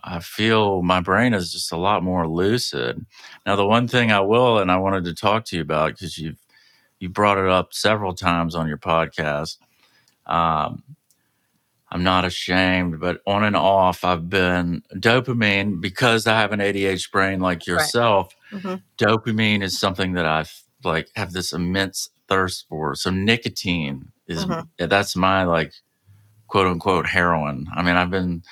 I 0.04 0.20
feel 0.20 0.82
my 0.82 1.00
brain 1.00 1.32
is 1.32 1.50
just 1.50 1.72
a 1.72 1.78
lot 1.78 2.02
more 2.02 2.28
lucid. 2.28 3.04
Now, 3.46 3.56
the 3.56 3.66
one 3.66 3.88
thing 3.88 4.12
I 4.12 4.20
will, 4.20 4.58
and 4.58 4.70
I 4.70 4.76
wanted 4.76 5.04
to 5.04 5.14
talk 5.14 5.46
to 5.46 5.56
you 5.56 5.62
about 5.62 5.92
because 5.92 6.18
you've 6.18 6.38
you 7.00 7.08
brought 7.08 7.38
it 7.38 7.48
up 7.48 7.72
several 7.72 8.14
times 8.14 8.54
on 8.54 8.68
your 8.68 8.78
podcast. 8.78 9.56
Um, 10.26 10.84
I'm 11.90 12.02
not 12.02 12.24
ashamed, 12.24 13.00
but 13.00 13.20
on 13.26 13.44
and 13.44 13.56
off, 13.56 14.04
I've 14.04 14.28
been 14.28 14.82
dopamine 14.94 15.80
because 15.80 16.26
I 16.26 16.40
have 16.40 16.52
an 16.52 16.60
ADHD 16.60 17.10
brain 17.10 17.40
like 17.40 17.66
yourself. 17.66 18.34
Right. 18.52 18.62
Mm-hmm. 18.62 19.04
Dopamine 19.04 19.62
is 19.62 19.78
something 19.78 20.12
that 20.14 20.26
I 20.26 20.44
like 20.82 21.08
have 21.14 21.32
this 21.32 21.52
immense 21.52 22.10
thirst 22.28 22.66
for. 22.68 22.94
So 22.94 23.10
nicotine 23.10 24.12
is 24.26 24.44
mm-hmm. 24.44 24.86
that's 24.86 25.16
my 25.16 25.44
like 25.44 25.72
quote 26.48 26.66
unquote 26.66 27.06
heroin. 27.06 27.66
I 27.74 27.82
mean, 27.82 27.96
I've 27.96 28.10
been 28.10 28.42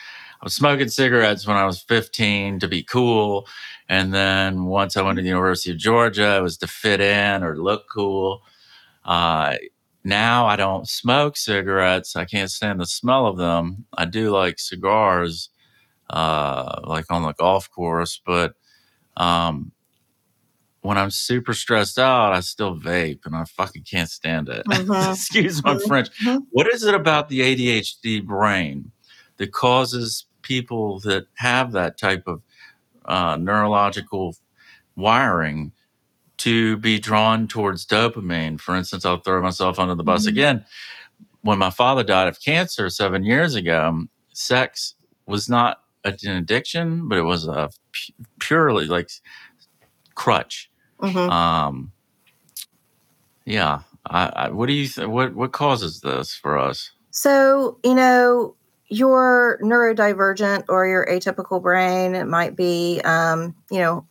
I 0.42 0.46
was 0.46 0.54
smoking 0.54 0.88
cigarettes 0.88 1.46
when 1.46 1.56
I 1.56 1.64
was 1.64 1.80
15 1.82 2.58
to 2.58 2.68
be 2.68 2.82
cool. 2.82 3.46
And 3.88 4.12
then 4.12 4.64
once 4.64 4.96
I 4.96 5.02
went 5.02 5.16
to 5.16 5.22
the 5.22 5.28
University 5.28 5.70
of 5.70 5.76
Georgia, 5.76 6.37
it 6.37 6.42
was 6.42 6.58
to 6.58 6.66
fit 6.66 7.00
in 7.00 7.44
or 7.44 7.56
look 7.56 7.84
cool. 7.88 8.42
Uh, 9.04 9.54
now 10.02 10.46
I 10.46 10.56
don't 10.56 10.88
smoke 10.88 11.37
cigarettes. 11.37 12.16
I 12.16 12.25
can't 12.25 12.50
stand 12.50 12.80
the 12.80 12.87
smell 12.87 13.28
of 13.28 13.37
them. 13.37 13.84
I 13.96 14.04
do 14.04 14.30
like 14.30 14.58
cigars, 14.58 15.49
uh, 16.11 16.80
like 16.82 17.04
on 17.08 17.22
the 17.22 17.34
golf 17.34 17.70
course, 17.70 18.20
but 18.26 18.54
um, 19.16 19.70
when 20.80 20.99
I'm 20.99 21.12
super 21.12 21.54
stressed 21.54 22.00
out, 22.00 22.32
I 22.32 22.40
still 22.40 22.76
vape 22.76 23.26
and 23.26 23.37
I 23.37 23.44
fucking 23.44 23.84
can't 23.84 24.11
stand 24.11 24.49
it. 24.49 24.66
Mm-hmm. 24.72 25.12
Excuse 25.12 25.62
my 25.62 25.75
mm-hmm. 25.75 25.87
French. 25.87 26.08
Mm-hmm. 26.20 26.38
What 26.50 26.66
is 26.66 26.82
it 26.82 26.94
about 26.96 27.28
the 27.28 27.40
ADHD 27.40 28.26
brain 28.26 28.90
that 29.37 29.52
causes 29.52 30.26
people 30.42 31.00
that 31.00 31.26
have 31.34 31.72
that 31.72 31.99
type 31.99 32.25
of 32.26 32.42
uh, 33.04 33.37
neurological 33.37 34.37
wiring 34.96 35.72
to 36.38 36.76
be 36.78 36.99
drawn 36.99 37.46
towards 37.46 37.87
dopamine. 37.87 38.61
For 38.61 38.75
instance, 38.75 39.04
I'll 39.04 39.20
throw 39.20 39.40
myself 39.42 39.78
under 39.78 39.94
the 39.94 40.02
bus 40.02 40.22
mm-hmm. 40.22 40.30
again. 40.30 40.64
When 41.42 41.58
my 41.58 41.70
father 41.70 42.04
died 42.04 42.28
of 42.28 42.40
cancer 42.40 42.88
seven 42.88 43.25
years 43.25 43.54
ago, 43.54 44.04
sex 44.32 44.94
was 45.26 45.49
not 45.49 45.82
an 46.04 46.16
addiction, 46.25 47.08
but 47.08 47.18
it 47.18 47.22
was 47.22 47.46
a 47.46 47.70
purely 48.40 48.87
like 48.87 49.11
crutch. 50.14 50.70
Mm-hmm. 51.00 51.30
Um, 51.30 51.92
yeah. 53.44 53.80
I, 54.06 54.26
I, 54.34 54.50
what 54.50 54.66
do 54.66 54.72
you 54.72 54.88
th- 54.88 55.06
what 55.06 55.34
what 55.34 55.52
causes 55.52 56.00
this 56.00 56.34
for 56.34 56.58
us? 56.58 56.90
So 57.11 57.78
you 57.84 57.94
know, 57.94 58.56
your 58.92 59.58
neurodivergent 59.62 60.64
or 60.68 60.87
your 60.87 61.06
atypical 61.06 61.62
brain 61.62 62.14
it 62.14 62.26
might 62.26 62.54
be 62.54 63.00
um, 63.04 63.54
you 63.70 63.78
know 63.78 64.06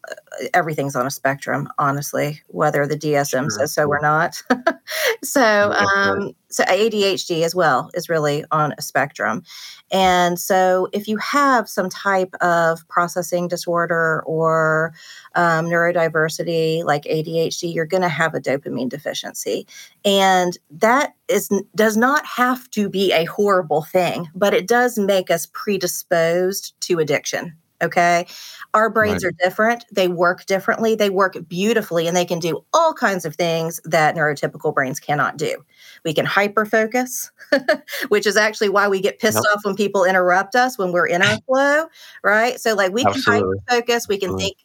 everything's 0.55 0.95
on 0.95 1.05
a 1.05 1.11
spectrum 1.11 1.69
honestly 1.77 2.41
whether 2.47 2.88
the 2.88 2.97
dsm 2.97 3.43
sure. 3.43 3.50
says 3.51 3.73
so 3.73 3.85
or 3.85 4.00
not 4.01 4.41
so 5.23 5.71
um, 5.71 6.31
so 6.53 6.63
adhd 6.65 7.43
as 7.43 7.55
well 7.55 7.89
is 7.93 8.10
really 8.10 8.43
on 8.51 8.74
a 8.77 8.81
spectrum. 8.81 9.43
And 9.91 10.39
so 10.39 10.88
if 10.93 11.08
you 11.08 11.17
have 11.17 11.67
some 11.70 11.89
type 11.89 12.34
of 12.41 12.88
processing 12.88 13.48
disorder 13.48 14.24
or 14.25 14.93
um, 15.36 15.65
neurodiversity 15.65 16.84
like 16.84 17.03
adhd 17.03 17.74
you're 17.74 17.86
going 17.86 18.03
to 18.03 18.10
have 18.10 18.34
a 18.34 18.39
dopamine 18.41 18.89
deficiency. 18.89 19.67
And 20.03 20.58
that 20.70 21.15
is 21.27 21.50
does 21.75 21.98
not 21.98 22.25
have 22.25 22.70
to 22.72 22.89
be 22.89 23.12
a 23.13 23.25
horrible 23.25 23.84
thing 23.84 24.29
but 24.36 24.53
it 24.53 24.67
does 24.67 24.98
make 24.98 25.31
us 25.31 25.48
predisposed 25.53 26.74
to 26.81 27.00
addiction 27.00 27.55
Okay. 27.81 28.27
Our 28.73 28.89
brains 28.89 29.23
right. 29.23 29.29
are 29.29 29.43
different. 29.43 29.85
They 29.91 30.07
work 30.07 30.45
differently. 30.45 30.95
They 30.95 31.09
work 31.09 31.35
beautifully 31.47 32.07
and 32.07 32.15
they 32.15 32.25
can 32.25 32.39
do 32.39 32.63
all 32.73 32.93
kinds 32.93 33.25
of 33.25 33.35
things 33.35 33.81
that 33.83 34.15
neurotypical 34.15 34.73
brains 34.73 35.00
cannot 35.00 35.38
do. 35.38 35.63
We 36.05 36.13
can 36.13 36.25
hyper 36.25 36.65
focus, 36.65 37.31
which 38.09 38.25
is 38.25 38.38
actually 38.38 38.69
why 38.69 38.88
we 38.88 39.01
get 39.01 39.19
pissed 39.19 39.43
yep. 39.43 39.55
off 39.55 39.65
when 39.65 39.75
people 39.75 40.05
interrupt 40.05 40.55
us 40.55 40.77
when 40.77 40.91
we're 40.91 41.07
in 41.07 41.21
our 41.21 41.38
flow, 41.47 41.88
right? 42.23 42.59
So, 42.59 42.75
like, 42.75 42.93
we 42.93 43.03
Absolutely. 43.05 43.23
can 43.23 43.33
hyper 43.33 43.57
focus, 43.69 44.07
we 44.07 44.17
can 44.17 44.29
Absolutely. 44.29 44.43
think 44.45 44.57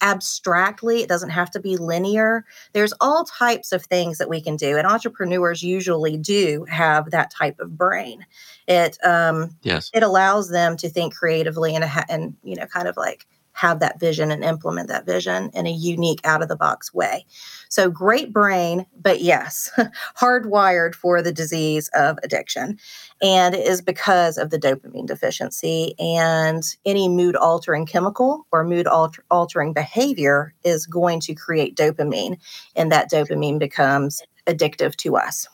abstractly. 0.00 1.02
It 1.02 1.08
doesn't 1.08 1.30
have 1.30 1.50
to 1.52 1.60
be 1.60 1.76
linear. 1.76 2.44
There's 2.72 2.92
all 3.00 3.24
types 3.24 3.72
of 3.72 3.84
things 3.84 4.18
that 4.18 4.28
we 4.28 4.40
can 4.40 4.56
do, 4.56 4.76
and 4.76 4.86
entrepreneurs 4.86 5.62
usually 5.62 6.16
do 6.16 6.66
have 6.68 7.10
that 7.10 7.30
type 7.30 7.58
of 7.60 7.76
brain. 7.76 8.26
It 8.66 8.98
um, 9.04 9.56
yes, 9.62 9.90
it 9.94 10.02
allows 10.02 10.50
them 10.50 10.76
to 10.78 10.88
think 10.88 11.14
creatively 11.14 11.74
and 11.74 11.84
and 12.08 12.36
you 12.42 12.56
know 12.56 12.66
kind 12.66 12.88
of 12.88 12.96
like 12.96 13.26
have 13.56 13.80
that 13.80 13.98
vision 13.98 14.30
and 14.30 14.44
implement 14.44 14.88
that 14.88 15.06
vision 15.06 15.50
in 15.54 15.66
a 15.66 15.70
unique 15.70 16.20
out 16.24 16.42
of 16.42 16.48
the 16.48 16.56
box 16.56 16.92
way. 16.92 17.24
So 17.70 17.90
great 17.90 18.32
brain, 18.32 18.86
but 19.00 19.22
yes, 19.22 19.70
hardwired 20.20 20.94
for 20.94 21.22
the 21.22 21.32
disease 21.32 21.88
of 21.94 22.18
addiction. 22.22 22.78
And 23.22 23.54
it 23.54 23.66
is 23.66 23.80
because 23.80 24.36
of 24.36 24.50
the 24.50 24.58
dopamine 24.58 25.06
deficiency 25.06 25.94
and 25.98 26.62
any 26.84 27.08
mood 27.08 27.34
altering 27.34 27.86
chemical 27.86 28.46
or 28.52 28.62
mood 28.62 28.86
alter- 28.86 29.24
altering 29.30 29.72
behavior 29.72 30.52
is 30.62 30.86
going 30.86 31.20
to 31.20 31.34
create 31.34 31.76
dopamine 31.76 32.36
and 32.76 32.92
that 32.92 33.10
dopamine 33.10 33.58
becomes 33.58 34.22
addictive 34.46 34.96
to 34.96 35.16
us. 35.16 35.48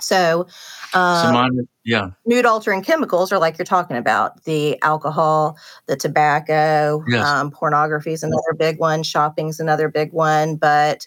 So, 0.00 0.46
um, 0.94 1.26
so 1.26 1.32
mine, 1.32 1.68
yeah, 1.84 2.10
mood 2.26 2.46
altering 2.46 2.82
chemicals 2.82 3.32
are 3.32 3.38
like 3.38 3.58
you're 3.58 3.64
talking 3.64 3.96
about 3.96 4.44
the 4.44 4.80
alcohol, 4.82 5.56
the 5.86 5.96
tobacco, 5.96 7.04
yes. 7.08 7.26
um, 7.26 7.50
pornography 7.50 8.12
is 8.12 8.22
another 8.22 8.54
big 8.58 8.78
one, 8.78 9.02
shopping's 9.02 9.60
another 9.60 9.88
big 9.88 10.12
one, 10.12 10.56
but 10.56 11.06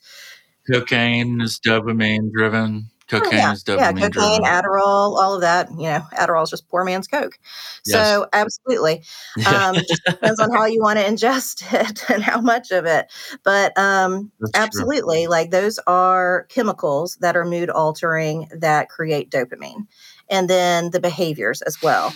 cocaine 0.71 1.41
is 1.41 1.59
dopamine 1.59 2.31
driven. 2.31 2.89
Cocaine 3.09 3.33
oh, 3.33 3.37
yeah. 3.37 3.53
is 3.53 3.63
dopamine 3.63 3.99
yeah, 3.99 4.09
cocaine, 4.09 4.43
Adderall, 4.43 5.17
all 5.17 5.35
of 5.35 5.41
that. 5.41 5.69
You 5.71 5.83
know, 5.83 6.05
Adderall 6.13 6.43
is 6.43 6.51
just 6.51 6.69
poor 6.69 6.83
man's 6.83 7.07
coke. 7.07 7.39
Yes. 7.85 8.07
So 8.07 8.27
absolutely, 8.31 9.03
um, 9.47 9.75
just 9.75 10.03
depends 10.05 10.39
on 10.39 10.51
how 10.51 10.65
you 10.65 10.81
want 10.81 10.99
to 10.99 11.05
ingest 11.05 11.73
it 11.73 12.09
and 12.09 12.23
how 12.23 12.39
much 12.39 12.71
of 12.71 12.85
it. 12.85 13.11
But 13.43 13.77
um, 13.77 14.31
absolutely, 14.53 15.23
true. 15.23 15.31
like 15.31 15.49
those 15.49 15.79
are 15.87 16.45
chemicals 16.49 17.17
that 17.21 17.35
are 17.35 17.45
mood 17.45 17.69
altering 17.71 18.47
that 18.51 18.89
create 18.89 19.31
dopamine, 19.31 19.87
and 20.29 20.49
then 20.49 20.91
the 20.91 20.99
behaviors 20.99 21.61
as 21.63 21.81
well 21.81 22.13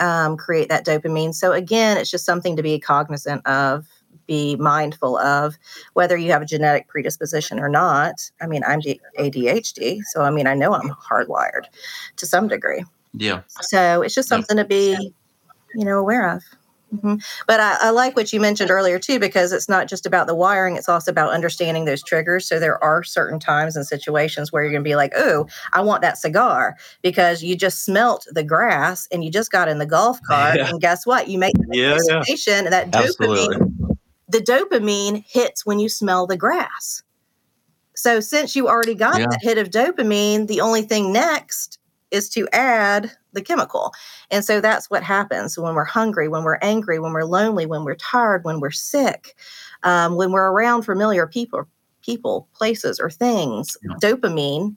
um, 0.00 0.36
create 0.36 0.70
that 0.70 0.86
dopamine. 0.86 1.34
So 1.34 1.52
again, 1.52 1.98
it's 1.98 2.10
just 2.10 2.24
something 2.24 2.56
to 2.56 2.62
be 2.62 2.80
cognizant 2.80 3.46
of 3.46 3.86
be 4.30 4.54
mindful 4.54 5.18
of 5.18 5.58
whether 5.94 6.16
you 6.16 6.30
have 6.30 6.40
a 6.40 6.46
genetic 6.46 6.86
predisposition 6.86 7.58
or 7.58 7.68
not. 7.68 8.30
I 8.40 8.46
mean, 8.46 8.62
I'm 8.64 8.80
ADHD, 8.80 9.98
so 10.12 10.22
I 10.22 10.30
mean, 10.30 10.46
I 10.46 10.54
know 10.54 10.72
I'm 10.72 10.90
hardwired 10.90 11.64
to 12.14 12.26
some 12.26 12.46
degree. 12.46 12.84
Yeah. 13.12 13.42
So 13.48 14.02
it's 14.02 14.14
just 14.14 14.28
something 14.28 14.56
to 14.56 14.64
be, 14.64 15.12
you 15.74 15.84
know, 15.84 15.98
aware 15.98 16.30
of. 16.30 16.44
Mm-hmm. 16.94 17.16
But 17.46 17.60
I, 17.60 17.76
I, 17.82 17.90
like 17.90 18.16
what 18.16 18.32
you 18.32 18.40
mentioned 18.40 18.70
earlier 18.70 18.98
too, 18.98 19.18
because 19.18 19.52
it's 19.52 19.68
not 19.68 19.88
just 19.88 20.06
about 20.06 20.26
the 20.26 20.34
wiring; 20.34 20.76
it's 20.76 20.88
also 20.88 21.10
about 21.10 21.30
understanding 21.30 21.84
those 21.84 22.02
triggers. 22.02 22.48
So 22.48 22.58
there 22.58 22.82
are 22.82 23.04
certain 23.04 23.38
times 23.38 23.76
and 23.76 23.86
situations 23.86 24.50
where 24.50 24.62
you're 24.62 24.72
going 24.72 24.82
to 24.82 24.88
be 24.88 24.96
like, 24.96 25.12
"Oh, 25.14 25.46
I 25.72 25.82
want 25.82 26.02
that 26.02 26.18
cigar," 26.18 26.76
because 27.02 27.44
you 27.44 27.56
just 27.56 27.84
smelt 27.84 28.26
the 28.32 28.42
grass 28.42 29.06
and 29.12 29.22
you 29.22 29.30
just 29.30 29.52
got 29.52 29.68
in 29.68 29.78
the 29.78 29.86
golf 29.86 30.20
cart, 30.26 30.56
yeah. 30.56 30.68
and 30.68 30.80
guess 30.80 31.06
what? 31.06 31.28
You 31.28 31.38
make 31.38 31.54
the 31.54 31.66
yeah, 31.70 31.96
yeah. 32.08 32.62
that 32.70 32.92
Absolutely. 32.92 33.56
The 34.30 34.40
dopamine 34.40 35.24
hits 35.26 35.66
when 35.66 35.80
you 35.80 35.88
smell 35.88 36.26
the 36.26 36.36
grass. 36.36 37.02
So 37.94 38.20
since 38.20 38.56
you 38.56 38.68
already 38.68 38.94
got 38.94 39.18
yeah. 39.18 39.26
that 39.30 39.42
hit 39.42 39.58
of 39.58 39.70
dopamine, 39.70 40.46
the 40.46 40.60
only 40.60 40.82
thing 40.82 41.12
next 41.12 41.78
is 42.10 42.28
to 42.30 42.48
add 42.52 43.12
the 43.32 43.42
chemical. 43.42 43.92
And 44.30 44.44
so 44.44 44.60
that's 44.60 44.90
what 44.90 45.02
happens 45.02 45.58
when 45.58 45.74
we're 45.74 45.84
hungry, 45.84 46.28
when 46.28 46.44
we're 46.44 46.58
angry, 46.62 46.98
when 46.98 47.12
we're 47.12 47.24
lonely, 47.24 47.66
when 47.66 47.84
we're 47.84 47.96
tired, 47.96 48.44
when 48.44 48.60
we're 48.60 48.70
sick, 48.70 49.36
um, 49.82 50.16
when 50.16 50.32
we're 50.32 50.50
around 50.50 50.82
familiar 50.82 51.26
people, 51.26 51.68
people, 52.02 52.48
places, 52.54 52.98
or 52.98 53.10
things. 53.10 53.76
Yeah. 53.82 53.96
Dopamine, 54.02 54.76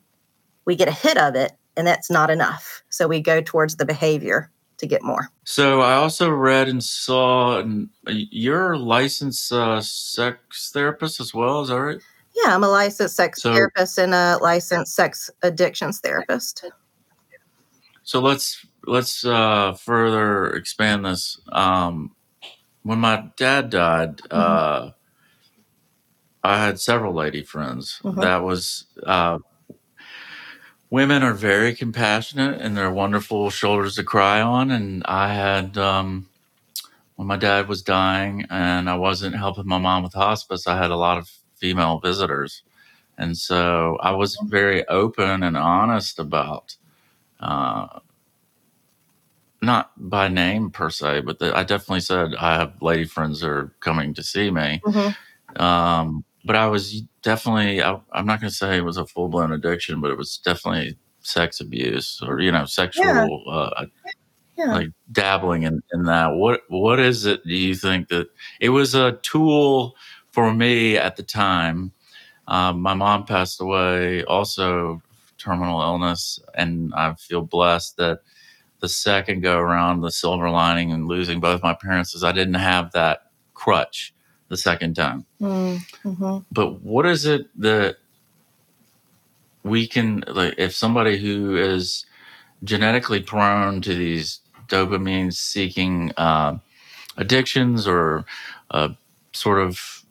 we 0.66 0.76
get 0.76 0.88
a 0.88 0.92
hit 0.92 1.18
of 1.18 1.36
it, 1.36 1.54
and 1.76 1.88
that's 1.88 2.12
not 2.12 2.30
enough. 2.30 2.84
So 2.90 3.08
we 3.08 3.20
go 3.20 3.42
towards 3.42 3.78
the 3.78 3.86
behavior 3.86 4.52
to 4.84 4.88
get 4.88 5.02
more. 5.02 5.30
So 5.46 5.82
I 5.82 5.96
also 5.96 6.30
read 6.30 6.68
and 6.68 6.84
saw 6.84 7.60
and 7.60 7.90
you're 8.06 8.74
a 8.74 8.78
licensed 8.78 9.52
uh, 9.52 9.82
sex 9.82 10.72
therapist 10.74 11.20
as 11.20 11.34
well. 11.34 11.62
Is 11.62 11.70
that 11.70 11.82
right? 11.82 12.00
Yeah, 12.36 12.54
I'm 12.54 12.64
a 12.64 12.70
licensed 12.70 13.16
sex 13.16 13.42
so, 13.42 13.54
therapist 13.54 13.98
and 13.98 14.14
a 14.14 14.38
licensed 14.42 14.94
sex 14.94 15.30
addictions 15.42 16.00
therapist. 16.00 16.66
So 18.04 18.20
let's 18.20 18.66
let's 18.86 19.24
uh, 19.24 19.74
further 19.74 20.48
expand 20.50 21.06
this. 21.06 21.40
Um, 21.52 22.16
when 22.82 23.00
my 23.00 23.30
dad 23.38 23.70
died, 23.70 24.18
mm-hmm. 24.18 24.38
uh, 24.38 24.92
I 26.44 26.58
had 26.66 26.82
several 26.82 27.14
lady 27.14 27.44
friends. 27.44 28.02
Mm-hmm. 28.04 28.20
That 28.20 28.44
was 28.44 28.86
uh, 29.06 29.40
women 30.94 31.24
are 31.24 31.34
very 31.34 31.74
compassionate 31.74 32.62
and 32.62 32.78
they're 32.78 32.92
wonderful 32.92 33.50
shoulders 33.50 33.96
to 33.96 34.04
cry 34.04 34.40
on. 34.40 34.70
And 34.70 35.02
I 35.06 35.34
had, 35.34 35.76
um, 35.76 36.30
when 37.16 37.28
my 37.28 37.36
dad 37.36 37.68
was 37.68 37.82
dying 37.82 38.46
and 38.52 38.88
I 38.88 38.96
wasn't 38.96 39.36
helping 39.36 39.66
my 39.66 39.80
mom 39.80 40.04
with 40.04 40.14
hospice, 40.14 40.68
I 40.68 40.78
had 40.78 40.92
a 40.92 40.96
lot 40.96 41.18
of 41.18 41.32
female 41.56 41.98
visitors. 41.98 42.62
And 43.18 43.36
so 43.36 43.98
I 44.02 44.12
was 44.12 44.38
very 44.44 44.88
open 44.88 45.42
and 45.42 45.58
honest 45.58 46.20
about, 46.20 46.76
uh, 47.40 47.88
not 49.64 49.94
by 49.98 50.28
name 50.28 50.70
per 50.70 50.92
se, 50.92 51.22
but 51.22 51.40
the, 51.40 51.58
I 51.58 51.64
definitely 51.64 52.02
said 52.02 52.36
I 52.36 52.60
have 52.60 52.80
lady 52.84 53.06
friends 53.06 53.40
that 53.40 53.50
are 53.50 53.74
coming 53.80 54.14
to 54.14 54.22
see 54.22 54.52
me. 54.52 54.80
Mm-hmm. 54.86 55.60
Um, 55.60 56.24
but 56.44 56.56
I 56.56 56.68
was 56.68 57.02
definitely, 57.22 57.82
I, 57.82 58.00
am 58.14 58.26
not 58.26 58.42
going 58.42 58.50
to 58.50 58.56
say 58.56 58.78
it 58.78 58.86
was 58.86 58.98
a 58.98 59.06
full 59.06 59.30
blown 59.30 59.52
addiction, 59.52 60.02
but 60.02 60.12
it 60.12 60.18
was 60.18 60.38
definitely 60.38 60.98
sex 61.22 61.60
abuse 61.60 62.22
or, 62.26 62.40
you 62.40 62.52
know, 62.52 62.66
sexual, 62.66 63.06
yeah. 63.06 63.28
Uh, 63.52 63.86
yeah. 64.58 64.74
like 64.74 64.90
dabbling 65.12 65.64
in, 65.64 65.82
in 65.94 66.04
that. 66.04 66.34
What, 66.34 66.62
what 66.68 67.00
is 67.00 67.26
it 67.26 67.44
do 67.44 67.56
you 67.56 67.76
think 67.76 68.10
that 68.10 68.28
it 68.60 68.70
was 68.70 68.94
a 68.94 69.14
tool 69.24 69.96
for 70.32 70.54
me 70.54 70.98
at 70.98 71.16
the 71.16 71.24
time? 71.24 71.92
Um, 72.48 72.82
my 72.82 72.94
mom 72.94 73.26
passed 73.26 73.62
away 73.62 74.24
also 74.26 75.02
terminal 75.38 75.82
illness, 75.82 76.40
and 76.56 76.94
I 76.94 77.14
feel 77.16 77.42
blessed 77.42 77.98
that 77.98 78.20
the 78.80 78.90
second 78.90 79.42
go 79.42 79.58
around, 79.58 80.02
the 80.02 80.12
silver 80.12 80.50
lining 80.50 80.92
and 80.92 81.08
losing 81.08 81.40
both 81.40 81.64
my 81.64 81.74
parents 81.74 82.14
is 82.14 82.24
I 82.24 82.34
didn't 82.34 82.56
have 82.56 82.92
that 82.92 83.32
crutch 83.54 84.13
the 84.54 84.58
second 84.58 84.94
time. 84.94 85.26
Mm-hmm. 85.42 86.38
But 86.52 86.82
what 86.82 87.08
is 87.08 87.26
it 87.26 87.48
that 87.60 87.98
we 89.64 89.88
can, 89.88 90.24
like, 90.28 90.54
if 90.60 90.76
somebody 90.76 91.18
who 91.18 91.58
is 91.58 92.06
genetically 92.64 93.20
prone 93.20 93.82
to 93.82 93.96
these 93.96 94.42
dopamine 94.68 95.34
seeking 95.34 96.12
uh, 96.18 96.60
addictions 97.18 97.88
or 97.88 98.26
uh, 98.70 98.90
sort 99.34 99.60
of, 99.60 100.06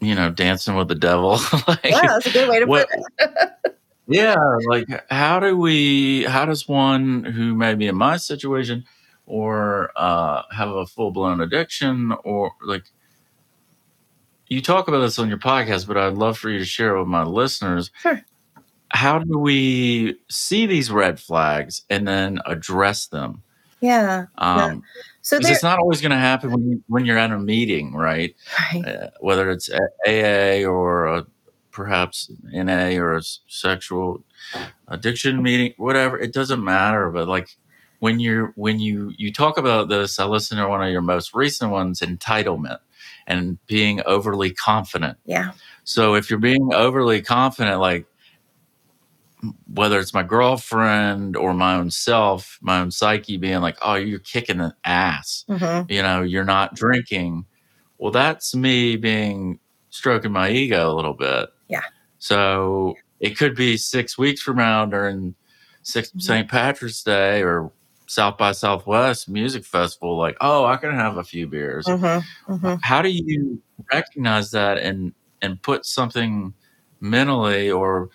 you 0.00 0.14
know, 0.14 0.30
dancing 0.30 0.76
with 0.76 0.86
the 0.86 0.94
devil? 0.94 1.30
like, 1.66 1.80
yeah, 1.84 2.06
that's 2.06 2.26
a 2.26 2.30
good 2.30 2.48
way 2.48 2.60
to 2.60 2.66
what, 2.66 2.88
put 2.88 3.00
it. 3.18 3.76
yeah, 4.06 4.36
like 4.68 4.86
how 5.10 5.40
do 5.40 5.56
we, 5.56 6.22
how 6.22 6.44
does 6.44 6.68
one 6.68 7.24
who 7.24 7.56
may 7.56 7.74
be 7.74 7.88
in 7.88 7.96
my 7.96 8.16
situation 8.16 8.84
or 9.26 9.90
uh, 9.96 10.42
have 10.52 10.70
a 10.70 10.86
full 10.86 11.10
blown 11.10 11.40
addiction 11.40 12.12
or 12.22 12.52
like, 12.64 12.84
you 14.50 14.60
talk 14.60 14.88
about 14.88 15.00
this 15.00 15.18
on 15.18 15.28
your 15.28 15.38
podcast, 15.38 15.86
but 15.86 15.96
I'd 15.96 16.14
love 16.14 16.36
for 16.36 16.50
you 16.50 16.58
to 16.58 16.64
share 16.64 16.96
it 16.96 16.98
with 16.98 17.08
my 17.08 17.22
listeners. 17.22 17.90
Sure. 18.02 18.20
How 18.90 19.20
do 19.20 19.38
we 19.38 20.16
see 20.28 20.66
these 20.66 20.90
red 20.90 21.20
flags 21.20 21.82
and 21.88 22.06
then 22.06 22.40
address 22.44 23.06
them? 23.06 23.42
Yeah. 23.80 24.26
Um, 24.36 24.82
So 25.22 25.38
there, 25.38 25.52
it's 25.52 25.62
not 25.62 25.78
always 25.78 26.00
going 26.00 26.10
to 26.10 26.18
happen 26.18 26.50
when, 26.50 26.68
you, 26.68 26.84
when 26.88 27.04
you're 27.04 27.16
at 27.16 27.30
a 27.30 27.38
meeting, 27.38 27.94
right? 27.94 28.34
right. 28.74 28.84
Uh, 28.84 29.10
whether 29.20 29.48
it's 29.50 29.70
AA 30.06 30.68
or 30.68 31.06
a, 31.06 31.26
perhaps 31.70 32.30
NA 32.52 32.96
or 32.96 33.16
a 33.16 33.22
sexual 33.46 34.24
addiction 34.88 35.40
meeting, 35.42 35.74
whatever, 35.76 36.18
it 36.18 36.32
doesn't 36.32 36.62
matter. 36.62 37.10
But 37.10 37.28
like 37.28 37.56
when 38.00 38.18
you're 38.18 38.52
when 38.56 38.80
you 38.80 39.12
you 39.16 39.32
talk 39.32 39.56
about 39.56 39.88
this, 39.88 40.18
I 40.18 40.24
listened 40.24 40.58
to 40.58 40.68
one 40.68 40.82
of 40.82 40.90
your 40.90 41.02
most 41.02 41.34
recent 41.34 41.70
ones, 41.70 42.00
entitlement 42.00 42.78
and 43.30 43.64
being 43.66 44.02
overly 44.06 44.50
confident. 44.52 45.16
yeah. 45.24 45.52
So 45.84 46.14
if 46.14 46.28
you're 46.28 46.38
being 46.40 46.74
overly 46.74 47.22
confident, 47.22 47.80
like 47.80 48.06
whether 49.72 49.98
it's 49.98 50.12
my 50.12 50.22
girlfriend 50.22 51.36
or 51.36 51.54
my 51.54 51.74
own 51.76 51.90
self, 51.90 52.58
my 52.60 52.80
own 52.80 52.90
psyche 52.90 53.38
being 53.38 53.60
like, 53.60 53.78
oh, 53.82 53.94
you're 53.94 54.18
kicking 54.18 54.58
the 54.58 54.74
ass, 54.84 55.44
hmm 55.48 55.80
you 55.88 56.02
know, 56.02 56.22
you're 56.22 56.44
not 56.44 56.74
drinking. 56.74 57.46
Well, 57.98 58.12
that's 58.12 58.54
me 58.54 58.96
being 58.96 59.58
stroking 59.88 60.32
my 60.32 60.50
ego 60.50 60.92
a 60.92 60.94
little 60.94 61.14
bit. 61.14 61.48
Yeah. 61.68 61.80
So 62.18 62.94
it 63.18 63.36
could 63.38 63.54
be 63.56 63.76
six 63.76 64.18
weeks 64.18 64.42
from 64.42 64.56
now 64.58 64.84
during 64.86 65.34
six, 65.82 66.10
Mhm. 66.12 66.20
St. 66.22 66.48
Patrick's 66.48 67.02
Day 67.02 67.42
or 67.42 67.72
South 68.10 68.36
by 68.36 68.50
Southwest 68.50 69.28
Music 69.28 69.64
Festival, 69.64 70.16
like, 70.18 70.36
oh, 70.40 70.64
I 70.64 70.76
can 70.78 70.90
have 70.90 71.16
a 71.16 71.22
few 71.22 71.46
beers. 71.46 71.86
hmm 71.86 72.18
hmm 72.48 72.74
How 72.82 73.02
do 73.02 73.08
you 73.08 73.62
recognize 73.92 74.50
that 74.50 74.78
and 74.78 75.14
and 75.42 75.62
put 75.62 75.86
something 75.86 76.52
mentally 77.00 77.70
or 77.70 78.10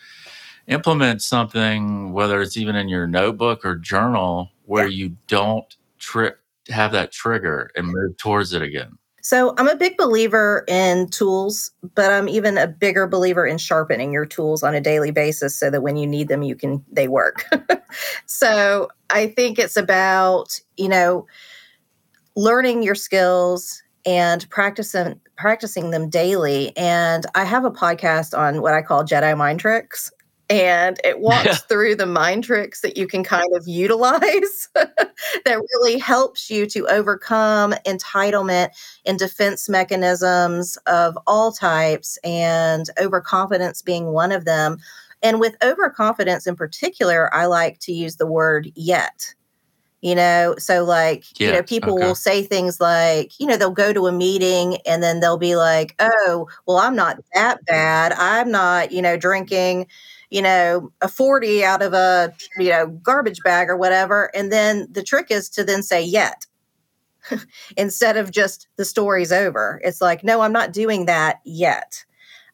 implement 0.67 1.21
something, 1.21 2.11
whether 2.11 2.41
it's 2.41 2.57
even 2.57 2.75
in 2.75 2.89
your 2.89 3.07
notebook 3.07 3.63
or 3.63 3.77
journal, 3.77 4.51
where 4.65 4.87
you 4.87 5.15
don't 5.27 5.77
trip 5.97 6.41
have 6.67 6.91
that 6.91 7.13
trigger 7.13 7.71
and 7.77 7.87
move 7.87 8.17
towards 8.17 8.51
it 8.51 8.61
again? 8.61 8.97
So 9.25 9.55
I'm 9.57 9.67
a 9.67 9.75
big 9.75 9.97
believer 9.97 10.63
in 10.67 11.09
tools, 11.09 11.71
but 11.95 12.11
I'm 12.11 12.29
even 12.29 12.59
a 12.59 12.67
bigger 12.67 13.07
believer 13.07 13.43
in 13.43 13.57
sharpening 13.57 14.13
your 14.13 14.27
tools 14.27 14.61
on 14.61 14.75
a 14.75 14.79
daily 14.79 15.09
basis 15.09 15.55
so 15.55 15.71
that 15.71 15.81
when 15.81 15.97
you 15.97 16.05
need 16.05 16.27
them, 16.27 16.43
you 16.43 16.55
can 16.55 16.85
they 16.91 17.07
work. 17.07 17.43
so 18.27 18.87
I 19.09 19.25
think 19.25 19.57
it's 19.57 19.77
about, 19.77 20.59
you 20.77 20.87
know, 20.87 21.25
learning 22.35 22.83
your 22.83 22.93
skills 22.93 23.81
and 24.05 24.47
practicing 24.51 25.19
practicing 25.37 25.89
them 25.89 26.07
daily. 26.07 26.77
And 26.77 27.25
I 27.33 27.45
have 27.45 27.65
a 27.65 27.71
podcast 27.71 28.37
on 28.37 28.61
what 28.61 28.75
I 28.75 28.83
call 28.83 29.03
Jedi 29.03 29.35
mind 29.35 29.59
tricks. 29.59 30.11
And 30.49 30.99
it 31.03 31.19
walks 31.21 31.45
Yeah. 31.45 31.53
through 31.55 31.95
the 31.95 32.05
mind 32.05 32.43
tricks 32.43 32.81
that 32.81 32.97
you 32.97 33.07
can 33.07 33.23
kind 33.23 33.47
of 33.55 33.67
utilize 33.67 34.69
that 34.75 35.59
really 35.75 35.97
helps 35.97 36.49
you 36.49 36.65
to 36.67 36.87
overcome 36.87 37.73
entitlement 37.85 38.69
and 39.05 39.17
defense 39.19 39.67
mechanisms 39.69 40.77
of 40.87 41.17
all 41.27 41.51
types, 41.51 42.17
and 42.23 42.85
overconfidence 42.99 43.81
being 43.81 44.07
one 44.07 44.31
of 44.31 44.45
them. 44.45 44.77
And 45.23 45.39
with 45.39 45.55
overconfidence 45.63 46.45
in 46.45 46.55
particular, 46.55 47.33
I 47.33 47.45
like 47.47 47.79
to 47.81 47.91
use 47.93 48.17
the 48.17 48.27
word 48.27 48.71
yet. 48.75 49.33
You 50.01 50.13
know, 50.13 50.55
so 50.59 50.83
like, 50.83 51.23
you 51.41 51.51
know, 51.51 51.63
people 51.63 51.95
okay. 51.95 52.05
will 52.05 52.13
say 52.15 52.43
things 52.43 52.79
like, 52.79 53.39
you 53.39 53.47
know, 53.47 53.57
they'll 53.57 53.71
go 53.71 53.91
to 53.91 54.05
a 54.05 54.11
meeting 54.11 54.77
and 54.85 55.01
then 55.01 55.19
they'll 55.19 55.37
be 55.37 55.55
like, 55.55 55.95
oh, 55.99 56.47
well, 56.67 56.77
I'm 56.77 56.95
not 56.95 57.17
that 57.33 57.65
bad. 57.65 58.13
I'm 58.13 58.51
not, 58.51 58.91
you 58.91 59.01
know, 59.01 59.17
drinking, 59.17 59.87
you 60.29 60.41
know, 60.41 60.91
a 61.01 61.07
40 61.07 61.63
out 61.63 61.81
of 61.81 61.93
a, 61.93 62.33
you 62.57 62.69
know, 62.69 62.87
garbage 62.87 63.41
bag 63.43 63.69
or 63.69 63.77
whatever. 63.77 64.31
And 64.35 64.51
then 64.51 64.87
the 64.91 65.03
trick 65.03 65.27
is 65.29 65.49
to 65.49 65.63
then 65.63 65.83
say 65.83 66.03
yet 66.03 66.45
instead 67.77 68.17
of 68.17 68.31
just 68.31 68.67
the 68.75 68.85
story's 68.85 69.31
over. 69.31 69.79
It's 69.83 70.01
like, 70.01 70.23
no, 70.23 70.41
I'm 70.41 70.53
not 70.53 70.73
doing 70.73 71.05
that 71.05 71.41
yet. 71.43 72.05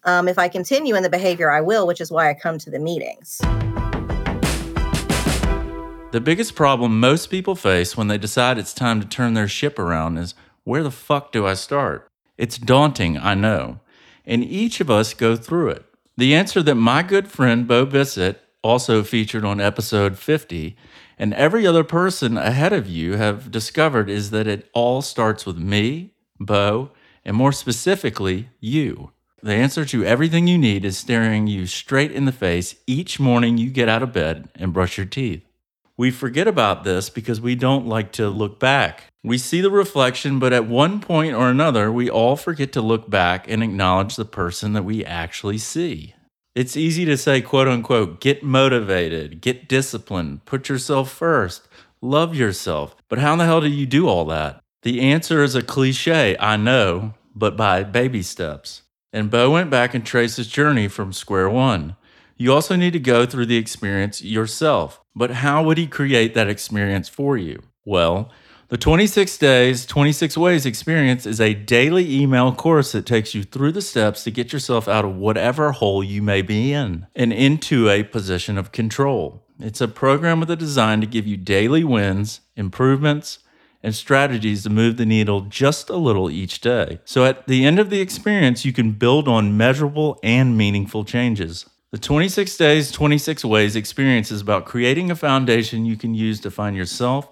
Um, 0.04 0.28
if 0.28 0.40
I 0.40 0.48
continue 0.48 0.96
in 0.96 1.04
the 1.04 1.10
behavior, 1.10 1.52
I 1.52 1.62
will, 1.62 1.86
which 1.86 2.02
is 2.02 2.12
why 2.12 2.30
I 2.30 2.34
come 2.34 2.58
to 2.60 2.72
the 2.72 2.80
meetings. 2.80 3.40
The 6.12 6.22
biggest 6.22 6.56
problem 6.56 7.00
most 7.00 7.28
people 7.28 7.56
face 7.56 7.96
when 7.96 8.08
they 8.08 8.18
decide 8.18 8.58
it's 8.58 8.74
time 8.74 9.00
to 9.00 9.08
turn 9.08 9.34
their 9.34 9.48
ship 9.48 9.80
around 9.80 10.18
is 10.18 10.36
where 10.64 10.84
the 10.84 10.92
fuck 10.92 11.32
do 11.32 11.46
I 11.46 11.54
start? 11.54 12.08
It's 12.38 12.58
daunting, 12.58 13.18
I 13.18 13.36
know, 13.36 13.80
and 14.26 14.44
each 14.44 14.82
of 14.82 14.90
us 14.90 15.14
go 15.14 15.36
through 15.36 15.70
it. 15.70 15.86
The 16.22 16.36
answer 16.36 16.62
that 16.62 16.76
my 16.76 17.02
good 17.02 17.28
friend 17.28 17.68
Bo 17.68 17.84
Bissett, 17.84 18.40
also 18.62 19.02
featured 19.02 19.44
on 19.44 19.60
episode 19.60 20.20
50, 20.20 20.78
and 21.18 21.34
every 21.34 21.66
other 21.66 21.84
person 21.84 22.38
ahead 22.38 22.72
of 22.74 22.88
you 22.88 23.14
have 23.16 23.50
discovered 23.50 24.08
is 24.08 24.30
that 24.30 24.46
it 24.46 24.70
all 24.72 25.02
starts 25.02 25.48
with 25.48 25.58
me, 25.58 26.14
Bo, 26.40 26.92
and 27.26 27.36
more 27.36 27.52
specifically, 27.52 28.50
you. 28.60 29.10
The 29.42 29.56
answer 29.56 29.84
to 29.86 30.06
everything 30.06 30.46
you 30.46 30.60
need 30.60 30.86
is 30.86 30.96
staring 30.96 31.48
you 31.48 31.66
straight 31.66 32.12
in 32.12 32.26
the 32.26 32.32
face 32.32 32.76
each 32.86 33.20
morning 33.20 33.58
you 33.58 33.72
get 33.72 33.90
out 33.90 34.04
of 34.04 34.14
bed 34.14 34.48
and 34.54 34.72
brush 34.72 34.98
your 34.98 35.08
teeth. 35.08 35.44
We 36.02 36.10
forget 36.10 36.48
about 36.48 36.84
this 36.84 37.12
because 37.12 37.40
we 37.40 37.54
don't 37.54 37.86
like 37.86 38.12
to 38.14 38.28
look 38.28 38.60
back. 38.60 39.04
We 39.24 39.38
see 39.38 39.62
the 39.62 39.70
reflection, 39.70 40.40
but 40.40 40.52
at 40.52 40.66
one 40.66 41.00
point 41.00 41.36
or 41.36 41.48
another, 41.48 41.92
we 41.92 42.10
all 42.10 42.36
forget 42.36 42.74
to 42.74 42.82
look 42.82 43.08
back 43.08 43.48
and 43.48 43.62
acknowledge 43.62 44.16
the 44.16 44.26
person 44.26 44.74
that 44.74 44.82
we 44.82 45.06
actually 45.06 45.60
see. 45.60 46.16
It's 46.56 46.76
easy 46.76 47.06
to 47.06 47.16
say, 47.18 47.40
quote 47.40 47.68
unquote, 47.68 48.20
get 48.20 48.42
motivated, 48.42 49.42
get 49.42 49.70
disciplined, 49.70 50.44
put 50.46 50.70
yourself 50.70 51.12
first, 51.12 51.68
love 52.02 52.34
yourself. 52.34 52.96
But 53.08 53.20
how 53.20 53.34
in 53.34 53.38
the 53.38 53.46
hell 53.46 53.62
do 53.62 53.68
you 53.68 53.86
do 53.86 54.08
all 54.08 54.26
that? 54.26 54.60
The 54.82 55.02
answer 55.02 55.44
is 55.44 55.54
a 55.54 55.62
cliche, 55.62 56.36
I 56.40 56.58
know, 56.58 57.14
but 57.36 57.56
by 57.56 57.84
baby 57.84 58.24
steps. 58.24 58.82
And 59.14 59.30
Bo 59.30 59.52
went 59.52 59.70
back 59.70 59.94
and 59.94 60.04
traced 60.04 60.38
his 60.38 60.48
journey 60.48 60.88
from 60.88 61.14
square 61.14 61.48
one. 61.48 61.96
You 62.42 62.54
also 62.54 62.76
need 62.76 62.94
to 62.94 63.00
go 63.00 63.28
through 63.28 63.46
the 63.46 63.58
experience 63.58 64.24
yourself. 64.24 65.00
But 65.16 65.30
how 65.30 65.62
would 65.62 65.78
he 65.78 65.86
create 65.86 66.34
that 66.34 66.50
experience 66.50 67.08
for 67.08 67.38
you? 67.38 67.62
Well, 67.86 68.32
the 68.70 68.80
26 68.80 69.38
Days, 69.38 69.86
26 69.86 70.40
Ways 70.40 70.66
experience 70.66 71.28
is 71.28 71.40
a 71.40 71.54
daily 71.54 72.20
email 72.20 72.52
course 72.52 72.94
that 72.94 73.06
takes 73.06 73.36
you 73.36 73.44
through 73.44 73.74
the 73.74 73.82
steps 73.84 74.24
to 74.24 74.32
get 74.32 74.52
yourself 74.52 74.88
out 74.88 75.06
of 75.06 75.18
whatever 75.18 75.72
hole 75.74 76.04
you 76.04 76.24
may 76.24 76.42
be 76.42 76.74
in 76.74 77.06
and 77.16 77.32
into 77.32 77.88
a 77.88 78.02
position 78.02 78.58
of 78.58 78.72
control. 78.72 79.46
It's 79.60 79.80
a 79.80 79.88
program 79.88 80.40
with 80.40 80.50
a 80.50 80.56
design 80.56 81.00
to 81.02 81.06
give 81.06 81.28
you 81.28 81.38
daily 81.38 81.84
wins, 81.84 82.40
improvements, 82.56 83.38
and 83.84 83.94
strategies 83.94 84.64
to 84.64 84.72
move 84.72 84.98
the 84.98 85.06
needle 85.06 85.42
just 85.42 85.92
a 85.92 85.96
little 85.96 86.32
each 86.32 86.60
day. 86.60 87.02
So 87.06 87.24
at 87.24 87.46
the 87.46 87.66
end 87.66 87.78
of 87.78 87.92
the 87.92 88.02
experience, 88.02 88.66
you 88.66 88.74
can 88.74 88.94
build 88.94 89.28
on 89.28 89.58
measurable 89.58 90.20
and 90.24 90.58
meaningful 90.58 91.06
changes. 91.06 91.68
The 91.92 91.98
26 91.98 92.56
Days, 92.56 92.90
26 92.90 93.44
Ways 93.44 93.76
experience 93.76 94.32
is 94.32 94.40
about 94.40 94.64
creating 94.64 95.12
a 95.12 95.16
foundation 95.16 95.84
you 95.84 95.98
can 95.98 96.16
use 96.16 96.40
to 96.40 96.50
find 96.50 96.74
yourself, 96.74 97.28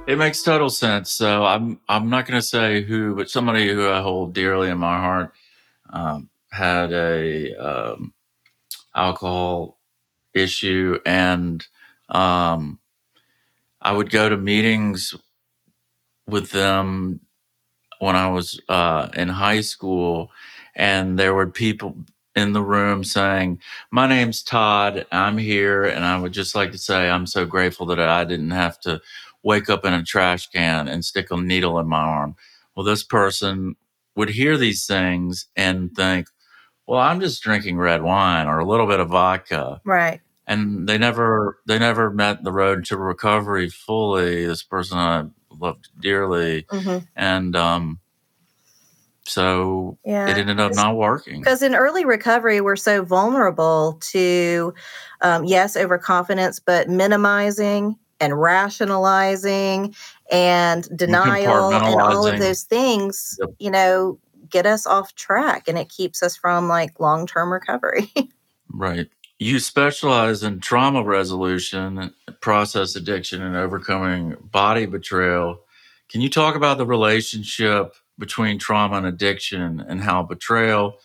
It 0.06 0.18
makes 0.18 0.44
total 0.44 0.70
sense. 0.70 1.10
So 1.10 1.44
I'm 1.44 1.80
I'm 1.88 2.08
not 2.10 2.26
going 2.26 2.40
to 2.40 2.46
say 2.46 2.82
who, 2.82 3.16
but 3.16 3.28
somebody 3.28 3.72
who 3.72 3.88
I 3.88 4.02
hold 4.02 4.34
dearly 4.34 4.70
in 4.70 4.78
my 4.78 5.00
heart. 5.00 5.32
um, 5.92 6.28
had 6.52 6.92
a 6.92 7.54
um, 7.56 8.12
alcohol 8.94 9.78
issue, 10.34 10.98
and 11.06 11.66
um, 12.08 12.78
I 13.82 13.92
would 13.92 14.10
go 14.10 14.28
to 14.28 14.36
meetings 14.36 15.14
with 16.28 16.50
them 16.50 17.20
when 18.00 18.16
I 18.16 18.28
was 18.30 18.60
uh, 18.68 19.08
in 19.14 19.28
high 19.28 19.60
school, 19.62 20.30
and 20.74 21.18
there 21.18 21.34
were 21.34 21.46
people 21.48 21.96
in 22.34 22.52
the 22.52 22.62
room 22.62 23.04
saying, 23.04 23.60
My 23.90 24.06
name's 24.06 24.42
Todd, 24.42 25.06
I'm 25.12 25.38
here, 25.38 25.84
and 25.84 26.04
I 26.04 26.20
would 26.20 26.32
just 26.32 26.54
like 26.54 26.72
to 26.72 26.78
say 26.78 27.08
I'm 27.08 27.26
so 27.26 27.46
grateful 27.46 27.86
that 27.86 28.00
I 28.00 28.24
didn't 28.24 28.50
have 28.52 28.80
to 28.80 29.00
wake 29.42 29.70
up 29.70 29.84
in 29.84 29.94
a 29.94 30.04
trash 30.04 30.48
can 30.50 30.88
and 30.88 31.04
stick 31.04 31.30
a 31.30 31.36
needle 31.38 31.78
in 31.78 31.88
my 31.88 32.00
arm. 32.00 32.36
Well, 32.76 32.84
this 32.84 33.04
person 33.04 33.76
would 34.16 34.30
hear 34.30 34.58
these 34.58 34.86
things 34.86 35.46
and 35.56 35.94
think, 35.94 36.28
Well, 36.90 36.98
I'm 36.98 37.20
just 37.20 37.40
drinking 37.40 37.78
red 37.78 38.02
wine 38.02 38.48
or 38.48 38.58
a 38.58 38.66
little 38.66 38.88
bit 38.88 38.98
of 38.98 39.10
vodka. 39.10 39.80
Right. 39.84 40.20
And 40.48 40.88
they 40.88 40.98
never 40.98 41.60
they 41.64 41.78
never 41.78 42.10
met 42.10 42.42
the 42.42 42.50
road 42.50 42.84
to 42.86 42.96
recovery 42.96 43.68
fully. 43.68 44.44
This 44.44 44.64
person 44.64 44.98
I 44.98 45.26
loved 45.52 45.88
dearly. 46.00 46.66
hmm 46.68 46.98
And 47.14 47.54
um 47.54 48.00
so 49.24 49.98
yeah. 50.04 50.30
it 50.30 50.38
ended 50.38 50.58
up 50.58 50.74
not 50.74 50.96
working. 50.96 51.40
Because 51.40 51.62
in 51.62 51.76
early 51.76 52.04
recovery, 52.04 52.60
we're 52.60 52.74
so 52.74 53.04
vulnerable 53.04 54.00
to, 54.10 54.74
um, 55.20 55.44
yes, 55.44 55.76
overconfidence, 55.76 56.58
but 56.58 56.88
minimizing 56.88 57.94
and 58.18 58.40
rationalizing 58.40 59.94
and 60.32 60.88
denial 60.96 61.72
and 61.72 62.00
all 62.00 62.26
of 62.26 62.40
those 62.40 62.64
things, 62.64 63.38
Yep. 63.40 63.50
you 63.60 63.70
know, 63.70 64.18
get 64.50 64.66
us 64.66 64.86
off 64.86 65.14
track 65.14 65.68
and 65.68 65.78
it 65.78 65.88
keeps 65.88 66.22
us 66.22 66.36
from 66.36 66.68
like 66.68 67.00
long 67.00 67.26
term 67.26 67.52
recovery. 67.52 68.10
Right. 68.72 69.08
You 69.38 69.58
specialize 69.58 70.42
in 70.42 70.60
trauma 70.60 71.02
resolution, 71.02 72.14
process 72.40 72.94
addiction, 72.94 73.42
and 73.42 73.56
overcoming 73.56 74.36
body 74.40 74.86
betrayal. 74.86 75.64
Can 76.08 76.20
you 76.20 76.28
talk 76.28 76.54
about 76.54 76.78
the 76.78 76.86
relationship 76.86 77.94
between 78.18 78.58
trauma 78.58 78.98
and 78.98 79.06
addiction 79.06 79.80
and 79.80 80.00
how 80.00 80.22
betrayal, 80.22 80.98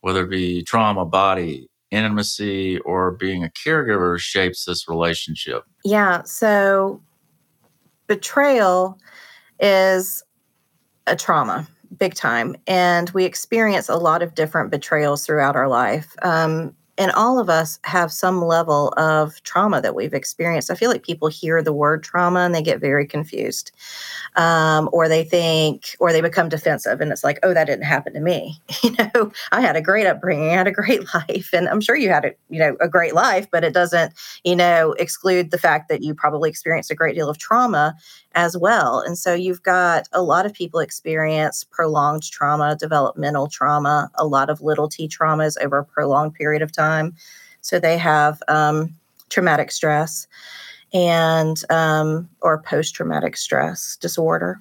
whether 0.00 0.24
it 0.24 0.30
be 0.30 0.62
trauma, 0.62 1.04
body, 1.04 1.68
intimacy, 1.90 2.78
or 2.80 3.10
being 3.10 3.44
a 3.44 3.50
caregiver, 3.50 4.18
shapes 4.18 4.64
this 4.64 4.88
relationship? 4.88 5.64
yeah. 5.84 6.22
So 6.22 7.02
betrayal 8.06 8.98
is 9.60 10.22
a 11.06 11.16
trauma 11.16 11.68
big 11.98 12.14
time 12.14 12.56
and 12.66 13.10
we 13.10 13.24
experience 13.24 13.88
a 13.88 13.96
lot 13.96 14.22
of 14.22 14.34
different 14.34 14.70
betrayals 14.70 15.26
throughout 15.26 15.56
our 15.56 15.68
life 15.68 16.14
um, 16.22 16.74
and 16.96 17.10
all 17.12 17.38
of 17.38 17.50
us 17.50 17.78
have 17.84 18.12
some 18.12 18.42
level 18.42 18.92
of 18.96 19.42
trauma 19.42 19.80
that 19.80 19.94
we've 19.94 20.14
experienced. 20.14 20.70
I 20.70 20.74
feel 20.74 20.90
like 20.90 21.02
people 21.02 21.28
hear 21.28 21.62
the 21.62 21.72
word 21.72 22.04
trauma 22.04 22.40
and 22.40 22.54
they 22.54 22.62
get 22.62 22.80
very 22.80 23.06
confused 23.06 23.72
um, 24.36 24.88
or 24.92 25.08
they 25.08 25.24
think 25.24 25.96
or 25.98 26.12
they 26.12 26.20
become 26.20 26.48
defensive 26.48 27.00
and 27.00 27.10
it's 27.10 27.24
like 27.24 27.38
oh 27.42 27.54
that 27.54 27.66
didn't 27.66 27.84
happen 27.84 28.12
to 28.14 28.20
me. 28.20 28.60
You 28.82 28.90
know 28.98 29.32
i 29.50 29.62
had 29.62 29.76
a 29.76 29.80
great 29.80 30.06
upbringing 30.06 30.50
i 30.50 30.52
had 30.52 30.66
a 30.66 30.72
great 30.72 31.02
life 31.14 31.50
and 31.54 31.68
i'm 31.68 31.80
sure 31.80 31.96
you 31.96 32.10
had 32.10 32.26
a 32.26 32.32
you 32.50 32.58
know 32.58 32.76
a 32.80 32.88
great 32.88 33.14
life 33.14 33.46
but 33.50 33.64
it 33.64 33.72
doesn't 33.72 34.12
you 34.44 34.54
know 34.54 34.92
exclude 34.98 35.50
the 35.50 35.58
fact 35.58 35.88
that 35.88 36.02
you 36.02 36.14
probably 36.14 36.50
experienced 36.50 36.90
a 36.90 36.94
great 36.94 37.14
deal 37.14 37.30
of 37.30 37.38
trauma 37.38 37.96
as 38.34 38.56
well. 38.56 39.00
And 39.00 39.16
so 39.16 39.32
you've 39.32 39.62
got 39.62 40.08
a 40.12 40.22
lot 40.22 40.46
of 40.46 40.52
people 40.52 40.80
experience 40.80 41.64
prolonged 41.64 42.30
trauma, 42.30 42.76
developmental 42.76 43.46
trauma, 43.46 44.10
a 44.16 44.26
lot 44.26 44.50
of 44.50 44.60
little 44.60 44.88
t 44.88 45.08
traumas 45.08 45.56
over 45.62 45.78
a 45.78 45.84
prolonged 45.84 46.34
period 46.34 46.62
of 46.62 46.72
time. 46.72 47.14
So 47.60 47.78
they 47.78 47.96
have 47.98 48.42
um, 48.48 48.94
traumatic 49.30 49.70
stress 49.70 50.26
and 50.92 51.62
um, 51.70 52.28
or 52.40 52.62
post 52.62 52.94
traumatic 52.94 53.36
stress 53.36 53.96
disorder. 53.96 54.60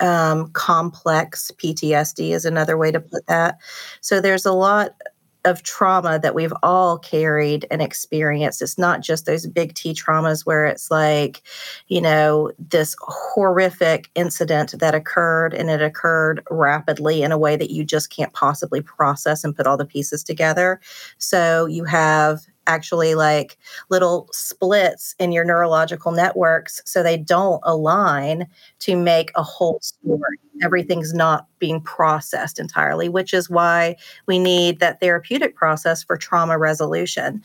Um, 0.00 0.50
complex 0.50 1.52
PTSD 1.56 2.30
is 2.30 2.44
another 2.44 2.76
way 2.76 2.90
to 2.90 3.00
put 3.00 3.26
that. 3.28 3.58
So 4.00 4.20
there's 4.20 4.44
a 4.44 4.52
lot 4.52 4.96
of 5.44 5.62
trauma 5.62 6.18
that 6.18 6.34
we've 6.34 6.52
all 6.62 6.98
carried 6.98 7.66
and 7.70 7.82
experienced. 7.82 8.62
It's 8.62 8.78
not 8.78 9.00
just 9.00 9.26
those 9.26 9.46
big 9.46 9.74
T 9.74 9.92
traumas 9.92 10.46
where 10.46 10.66
it's 10.66 10.90
like, 10.90 11.42
you 11.88 12.00
know, 12.00 12.52
this 12.58 12.96
horrific 13.00 14.10
incident 14.14 14.78
that 14.78 14.94
occurred 14.94 15.54
and 15.54 15.70
it 15.70 15.82
occurred 15.82 16.42
rapidly 16.50 17.22
in 17.22 17.32
a 17.32 17.38
way 17.38 17.56
that 17.56 17.70
you 17.70 17.84
just 17.84 18.10
can't 18.10 18.32
possibly 18.32 18.80
process 18.80 19.44
and 19.44 19.54
put 19.54 19.66
all 19.66 19.76
the 19.76 19.84
pieces 19.84 20.22
together. 20.24 20.80
So 21.18 21.66
you 21.66 21.84
have 21.84 22.40
actually 22.66 23.14
like 23.14 23.58
little 23.90 24.28
splits 24.32 25.14
in 25.18 25.32
your 25.32 25.44
neurological 25.44 26.12
networks 26.12 26.80
so 26.84 27.02
they 27.02 27.16
don't 27.16 27.60
align 27.64 28.46
to 28.80 28.96
make 28.96 29.30
a 29.34 29.42
whole 29.42 29.78
story. 29.80 30.38
Everything's 30.62 31.12
not 31.12 31.46
being 31.58 31.80
processed 31.80 32.58
entirely, 32.58 33.08
which 33.08 33.34
is 33.34 33.50
why 33.50 33.96
we 34.26 34.38
need 34.38 34.80
that 34.80 35.00
therapeutic 35.00 35.56
process 35.56 36.02
for 36.02 36.16
trauma 36.16 36.58
resolution. 36.58 37.42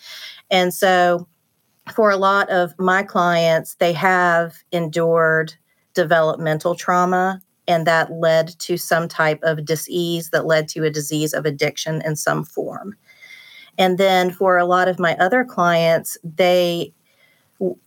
And 0.52 0.74
so 0.74 1.28
for 1.94 2.12
a 2.12 2.18
lot 2.18 2.50
of 2.50 2.74
my 2.78 3.04
clients, 3.04 3.76
they 3.76 3.94
have 3.94 4.58
endured 4.72 5.54
developmental 5.94 6.76
trauma, 6.76 7.42
and 7.68 7.86
that 7.88 8.12
led 8.12 8.48
to 8.60 8.78
some 8.78 9.08
type 9.08 9.40
of 9.44 9.66
disease 9.66 10.30
that 10.30 10.46
led 10.46 10.68
to 10.70 10.84
a 10.84 10.90
disease 10.90 11.34
of 11.34 11.46
addiction 11.46 12.02
in 12.06 12.16
some 12.16 12.44
form. 12.44 12.96
And 13.80 13.98
then 13.98 14.30
for 14.30 14.58
a 14.58 14.66
lot 14.66 14.88
of 14.88 15.00
my 15.00 15.16
other 15.18 15.44
clients, 15.44 16.18
they 16.24 16.94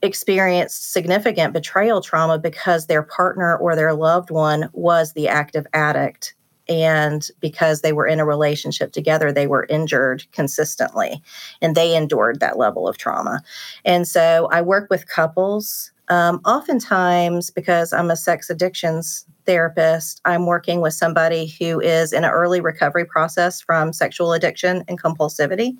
experienced 0.02 0.92
significant 0.92 1.52
betrayal 1.52 2.00
trauma 2.00 2.38
because 2.38 2.86
their 2.86 3.02
partner 3.02 3.56
or 3.56 3.76
their 3.76 3.94
loved 3.94 4.30
one 4.30 4.68
was 4.72 5.12
the 5.12 5.28
active 5.28 5.66
addict. 5.72 6.34
And 6.68 7.26
because 7.40 7.80
they 7.80 7.92
were 7.92 8.06
in 8.06 8.20
a 8.20 8.24
relationship 8.24 8.92
together, 8.92 9.32
they 9.32 9.46
were 9.46 9.66
injured 9.68 10.24
consistently 10.32 11.22
and 11.60 11.74
they 11.74 11.94
endured 11.96 12.40
that 12.40 12.58
level 12.58 12.88
of 12.88 12.98
trauma. 12.98 13.42
And 13.84 14.08
so 14.08 14.48
I 14.50 14.62
work 14.62 14.88
with 14.90 15.08
couples. 15.08 15.91
Um, 16.12 16.42
oftentimes, 16.44 17.50
because 17.50 17.90
I'm 17.90 18.10
a 18.10 18.16
sex 18.16 18.50
addictions 18.50 19.24
therapist, 19.46 20.20
I'm 20.26 20.44
working 20.44 20.82
with 20.82 20.92
somebody 20.92 21.46
who 21.58 21.80
is 21.80 22.12
in 22.12 22.22
an 22.22 22.30
early 22.30 22.60
recovery 22.60 23.06
process 23.06 23.62
from 23.62 23.94
sexual 23.94 24.34
addiction 24.34 24.84
and 24.88 25.02
compulsivity, 25.02 25.78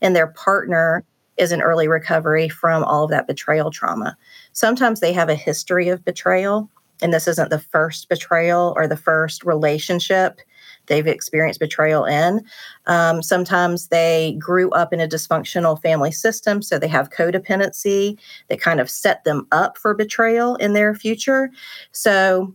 and 0.00 0.14
their 0.14 0.28
partner 0.28 1.04
is 1.36 1.50
in 1.50 1.60
early 1.60 1.88
recovery 1.88 2.48
from 2.48 2.84
all 2.84 3.02
of 3.02 3.10
that 3.10 3.26
betrayal 3.26 3.72
trauma. 3.72 4.16
Sometimes 4.52 5.00
they 5.00 5.12
have 5.12 5.28
a 5.28 5.34
history 5.34 5.88
of 5.88 6.04
betrayal, 6.04 6.70
and 7.02 7.12
this 7.12 7.26
isn't 7.26 7.50
the 7.50 7.58
first 7.58 8.08
betrayal 8.08 8.74
or 8.76 8.86
the 8.86 8.96
first 8.96 9.42
relationship 9.42 10.38
they've 10.86 11.06
experienced 11.06 11.60
betrayal 11.60 12.04
in. 12.04 12.42
Um, 12.86 13.22
sometimes 13.22 13.88
they 13.88 14.36
grew 14.38 14.70
up 14.70 14.92
in 14.92 15.00
a 15.00 15.08
dysfunctional 15.08 15.80
family 15.80 16.12
system, 16.12 16.62
so 16.62 16.78
they 16.78 16.88
have 16.88 17.10
codependency 17.10 18.18
that 18.48 18.60
kind 18.60 18.80
of 18.80 18.90
set 18.90 19.24
them 19.24 19.46
up 19.52 19.78
for 19.78 19.94
betrayal 19.94 20.56
in 20.56 20.72
their 20.72 20.94
future. 20.94 21.50
So, 21.92 22.54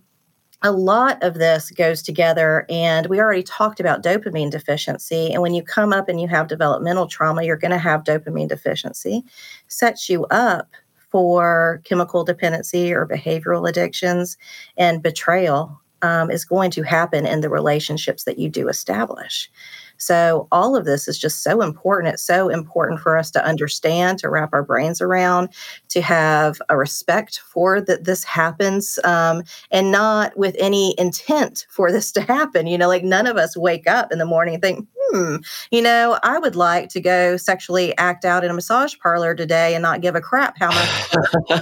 a 0.63 0.71
lot 0.71 1.21
of 1.21 1.35
this 1.35 1.69
goes 1.69 2.01
together, 2.01 2.65
and 2.67 3.05
we 3.07 3.19
already 3.19 3.43
talked 3.43 3.79
about 3.79 4.03
dopamine 4.03 4.49
deficiency. 4.49 5.31
And 5.31 5.43
when 5.43 5.53
you 5.53 5.61
come 5.61 5.93
up 5.93 6.09
and 6.09 6.19
you 6.19 6.27
have 6.29 6.47
developmental 6.47 7.05
trauma, 7.05 7.43
you're 7.43 7.57
going 7.57 7.71
to 7.71 7.77
have 7.77 8.03
dopamine 8.03 8.49
deficiency, 8.49 9.23
sets 9.67 10.09
you 10.09 10.25
up 10.31 10.69
for 11.09 11.81
chemical 11.83 12.23
dependency 12.23 12.91
or 12.91 13.05
behavioral 13.05 13.69
addictions, 13.69 14.35
and 14.77 15.03
betrayal 15.03 15.79
um, 16.01 16.31
is 16.31 16.45
going 16.45 16.71
to 16.71 16.83
happen 16.83 17.25
in 17.25 17.41
the 17.41 17.49
relationships 17.49 18.23
that 18.23 18.39
you 18.39 18.49
do 18.49 18.67
establish. 18.67 19.49
So, 19.97 20.47
all 20.51 20.75
of 20.75 20.85
this 20.85 21.07
is 21.07 21.17
just 21.17 21.43
so 21.43 21.61
important. 21.61 22.13
It's 22.13 22.23
so 22.23 22.49
important 22.49 22.99
for 22.99 23.17
us 23.17 23.31
to 23.31 23.45
understand, 23.45 24.19
to 24.19 24.29
wrap 24.29 24.49
our 24.53 24.63
brains 24.63 25.01
around, 25.01 25.49
to 25.89 26.01
have 26.01 26.61
a 26.69 26.77
respect 26.77 27.39
for 27.39 27.81
that 27.81 28.03
this 28.05 28.23
happens, 28.23 28.99
um, 29.03 29.43
and 29.71 29.91
not 29.91 30.37
with 30.37 30.55
any 30.59 30.95
intent 30.97 31.65
for 31.69 31.91
this 31.91 32.11
to 32.13 32.21
happen. 32.21 32.67
You 32.67 32.77
know, 32.77 32.87
like 32.87 33.03
none 33.03 33.27
of 33.27 33.37
us 33.37 33.57
wake 33.57 33.87
up 33.87 34.11
in 34.11 34.19
the 34.19 34.25
morning 34.25 34.55
and 34.55 34.63
think, 34.63 34.87
hmm, 35.11 35.37
you 35.71 35.81
know, 35.81 36.19
I 36.23 36.39
would 36.39 36.55
like 36.55 36.89
to 36.89 36.99
go 36.99 37.37
sexually 37.37 37.97
act 37.97 38.25
out 38.25 38.43
in 38.43 38.51
a 38.51 38.53
massage 38.53 38.95
parlor 39.01 39.35
today 39.35 39.75
and 39.75 39.81
not 39.81 40.01
give 40.01 40.15
a 40.15 40.21
crap 40.21 40.57
how 40.57 40.69
much. 40.69 41.61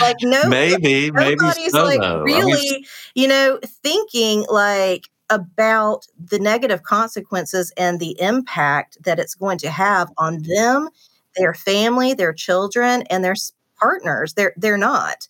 like, 0.00 0.16
no, 0.22 0.48
maybe, 0.48 1.10
maybe 1.10 1.36
nobody's 1.36 1.72
so 1.72 1.84
like 1.84 2.00
though. 2.00 2.22
I 2.22 2.24
mean, 2.24 2.44
really, 2.44 2.86
you 3.14 3.28
know, 3.28 3.58
thinking 3.82 4.44
like 4.48 5.08
about 5.30 6.06
the 6.18 6.38
negative 6.38 6.82
consequences 6.82 7.72
and 7.76 8.00
the 8.00 8.20
impact 8.20 8.98
that 9.04 9.18
it's 9.18 9.34
going 9.34 9.58
to 9.58 9.70
have 9.70 10.10
on 10.18 10.42
them, 10.42 10.88
their 11.36 11.54
family, 11.54 12.14
their 12.14 12.32
children, 12.32 13.02
and 13.10 13.22
their 13.24 13.36
partners. 13.78 14.34
They're 14.34 14.54
they're 14.56 14.78
not, 14.78 15.28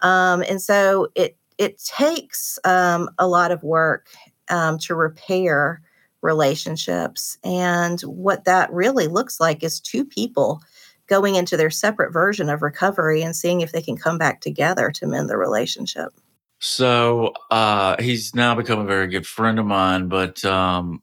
um, 0.00 0.42
and 0.48 0.60
so 0.62 1.08
it 1.14 1.36
it 1.58 1.82
takes 1.82 2.58
um, 2.64 3.10
a 3.18 3.26
lot 3.26 3.52
of 3.52 3.62
work 3.62 4.08
um, 4.48 4.78
to 4.78 4.94
repair 4.94 5.82
relationships. 6.22 7.38
And 7.44 8.00
what 8.02 8.44
that 8.44 8.72
really 8.72 9.06
looks 9.06 9.40
like 9.40 9.62
is 9.62 9.80
two 9.80 10.04
people 10.04 10.60
going 11.06 11.34
into 11.34 11.56
their 11.56 11.70
separate 11.70 12.12
version 12.12 12.48
of 12.48 12.62
recovery 12.62 13.22
and 13.22 13.34
seeing 13.34 13.60
if 13.60 13.72
they 13.72 13.82
can 13.82 13.96
come 13.96 14.16
back 14.16 14.40
together 14.40 14.90
to 14.92 15.06
mend 15.06 15.28
the 15.28 15.36
relationship. 15.36 16.14
So 16.60 17.32
uh, 17.50 17.96
he's 18.00 18.34
now 18.34 18.54
become 18.54 18.78
a 18.80 18.84
very 18.84 19.06
good 19.08 19.26
friend 19.26 19.58
of 19.58 19.66
mine, 19.66 20.08
but 20.08 20.44
um, 20.44 21.02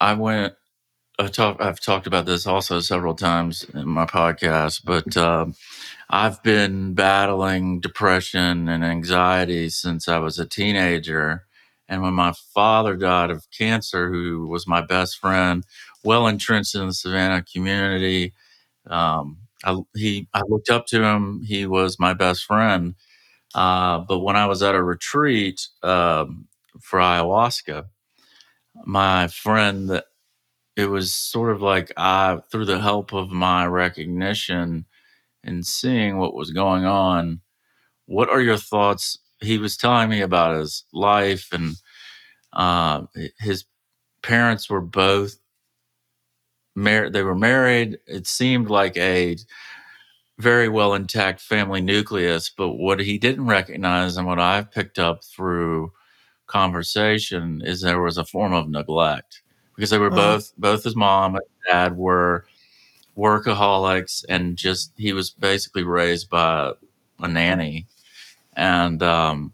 I 0.00 0.14
went. 0.14 0.54
I've, 1.18 1.32
talk, 1.32 1.60
I've 1.60 1.80
talked 1.80 2.06
about 2.08 2.26
this 2.26 2.46
also 2.46 2.80
several 2.80 3.14
times 3.14 3.64
in 3.74 3.88
my 3.88 4.06
podcast, 4.06 4.82
but 4.84 5.16
um, 5.16 5.54
I've 6.10 6.42
been 6.42 6.94
battling 6.94 7.80
depression 7.80 8.68
and 8.68 8.84
anxiety 8.84 9.68
since 9.70 10.08
I 10.08 10.18
was 10.18 10.38
a 10.38 10.46
teenager. 10.46 11.44
And 11.88 12.02
when 12.02 12.14
my 12.14 12.34
father 12.54 12.96
died 12.96 13.30
of 13.30 13.46
cancer, 13.56 14.10
who 14.10 14.46
was 14.48 14.66
my 14.66 14.80
best 14.82 15.18
friend, 15.18 15.64
well 16.04 16.26
entrenched 16.28 16.74
in 16.74 16.86
the 16.88 16.94
Savannah 16.94 17.44
community, 17.44 18.34
um, 18.86 19.38
I, 19.64 19.78
he, 19.96 20.28
I 20.34 20.42
looked 20.48 20.70
up 20.70 20.86
to 20.88 21.02
him. 21.04 21.42
He 21.42 21.66
was 21.66 21.98
my 21.98 22.14
best 22.14 22.44
friend. 22.44 22.94
Uh, 23.54 23.98
but 24.00 24.20
when 24.20 24.36
I 24.36 24.46
was 24.46 24.62
at 24.62 24.74
a 24.74 24.82
retreat 24.82 25.66
um, 25.82 26.46
for 26.80 27.00
ayahuasca, 27.00 27.86
my 28.84 29.28
friend, 29.28 30.02
it 30.76 30.86
was 30.86 31.14
sort 31.14 31.52
of 31.52 31.62
like 31.62 31.92
I, 31.96 32.40
through 32.50 32.66
the 32.66 32.80
help 32.80 33.12
of 33.12 33.30
my 33.30 33.66
recognition, 33.66 34.86
and 35.44 35.66
seeing 35.66 36.18
what 36.18 36.34
was 36.34 36.50
going 36.50 36.84
on, 36.84 37.40
what 38.06 38.30
are 38.30 38.40
your 38.40 38.56
thoughts? 38.56 39.18
He 39.40 39.58
was 39.58 39.76
telling 39.76 40.08
me 40.08 40.20
about 40.20 40.58
his 40.58 40.84
life, 40.92 41.48
and 41.52 41.76
uh, 42.52 43.02
his 43.38 43.64
parents 44.22 44.70
were 44.70 44.80
both 44.80 45.36
married. 46.74 47.12
They 47.12 47.22
were 47.22 47.34
married. 47.34 47.98
It 48.06 48.26
seemed 48.26 48.70
like 48.70 48.96
a 48.96 49.36
very 50.38 50.68
well 50.68 50.94
intact 50.94 51.40
family 51.40 51.80
nucleus, 51.80 52.50
but 52.50 52.72
what 52.72 53.00
he 53.00 53.18
didn't 53.18 53.46
recognize, 53.46 54.16
and 54.16 54.26
what 54.26 54.40
I've 54.40 54.70
picked 54.70 54.98
up 54.98 55.24
through 55.24 55.92
conversation, 56.46 57.62
is 57.64 57.80
there 57.80 58.00
was 58.00 58.18
a 58.18 58.24
form 58.24 58.52
of 58.52 58.68
neglect 58.68 59.42
because 59.74 59.90
they 59.90 59.98
were 59.98 60.10
mm. 60.10 60.16
both 60.16 60.52
both 60.56 60.84
his 60.84 60.96
mom 60.96 61.36
and 61.36 61.44
dad 61.68 61.96
were 61.96 62.44
workaholics 63.16 64.24
and 64.28 64.56
just 64.56 64.92
he 64.96 65.12
was 65.12 65.30
basically 65.30 65.82
raised 65.82 66.30
by 66.30 66.72
a 67.20 67.28
nanny 67.28 67.86
and 68.54 69.02
um, 69.02 69.52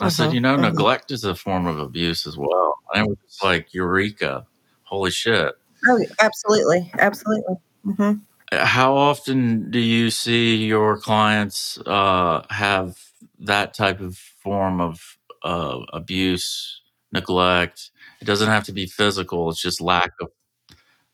i 0.00 0.04
uh-huh, 0.04 0.10
said 0.10 0.32
you 0.32 0.40
know 0.40 0.54
uh-huh. 0.54 0.68
neglect 0.68 1.10
is 1.10 1.24
a 1.24 1.34
form 1.34 1.66
of 1.66 1.78
abuse 1.78 2.26
as 2.26 2.36
well 2.36 2.76
and 2.92 3.06
it 3.06 3.08
was 3.08 3.38
like 3.42 3.72
eureka 3.72 4.44
holy 4.82 5.10
shit 5.10 5.54
oh 5.86 6.04
absolutely 6.20 6.90
absolutely 6.98 7.54
mm-hmm. 7.86 8.18
How 8.52 8.96
often 8.96 9.70
do 9.70 9.78
you 9.78 10.10
see 10.10 10.56
your 10.56 10.98
clients 10.98 11.78
uh, 11.86 12.44
have 12.50 12.98
that 13.38 13.74
type 13.74 14.00
of 14.00 14.16
form 14.16 14.80
of 14.80 15.18
uh, 15.42 15.80
abuse 15.92 16.80
neglect? 17.12 17.90
It 18.20 18.24
doesn't 18.24 18.48
have 18.48 18.64
to 18.64 18.72
be 18.72 18.86
physical 18.86 19.50
it's 19.50 19.62
just 19.62 19.80
lack 19.80 20.12
of 20.20 20.30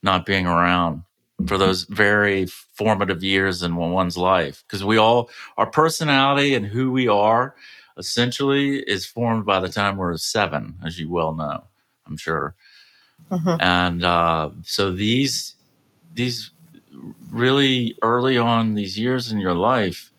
not 0.02 0.26
being 0.26 0.46
around 0.46 1.02
for 1.46 1.58
those 1.58 1.84
very 1.84 2.46
formative 2.46 3.22
years 3.22 3.62
in 3.62 3.76
one's 3.76 4.16
life 4.16 4.64
because 4.66 4.82
we 4.84 4.96
all 4.96 5.28
our 5.58 5.66
personality 5.66 6.54
and 6.54 6.66
who 6.66 6.90
we 6.90 7.06
are 7.08 7.54
essentially 7.98 8.78
is 8.80 9.04
formed 9.04 9.44
by 9.44 9.60
the 9.60 9.68
time 9.68 9.96
we're 9.96 10.16
seven 10.16 10.78
as 10.84 10.98
you 10.98 11.10
well 11.10 11.34
know 11.34 11.64
i'm 12.06 12.16
sure. 12.16 12.54
Mm-hmm. 13.30 13.60
and 13.60 14.04
uh, 14.04 14.50
so 14.62 14.92
these 14.92 15.56
these 16.14 16.50
really 17.30 17.96
early 18.02 18.38
on 18.38 18.74
these 18.74 18.98
years 18.98 19.32
in 19.32 19.38
your 19.38 19.54
life 19.54 20.10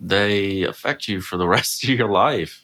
they 0.00 0.62
affect 0.62 1.08
you 1.08 1.20
for 1.20 1.36
the 1.36 1.48
rest 1.56 1.84
of 1.84 1.90
your 1.90 2.10
life 2.10 2.62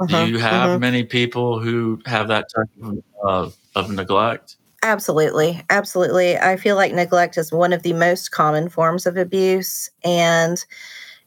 do 0.00 0.14
mm-hmm. 0.14 0.32
you 0.32 0.38
have 0.38 0.70
mm-hmm. 0.70 0.80
many 0.80 1.04
people 1.04 1.58
who 1.58 2.00
have 2.06 2.28
that 2.28 2.46
type 2.54 2.68
of, 2.82 3.02
uh, 3.24 3.50
of 3.74 3.90
neglect 3.90 4.56
Absolutely. 4.82 5.60
Absolutely. 5.70 6.38
I 6.38 6.56
feel 6.56 6.76
like 6.76 6.92
neglect 6.92 7.36
is 7.36 7.52
one 7.52 7.72
of 7.72 7.82
the 7.82 7.92
most 7.94 8.30
common 8.30 8.68
forms 8.68 9.06
of 9.06 9.16
abuse. 9.16 9.90
And, 10.04 10.64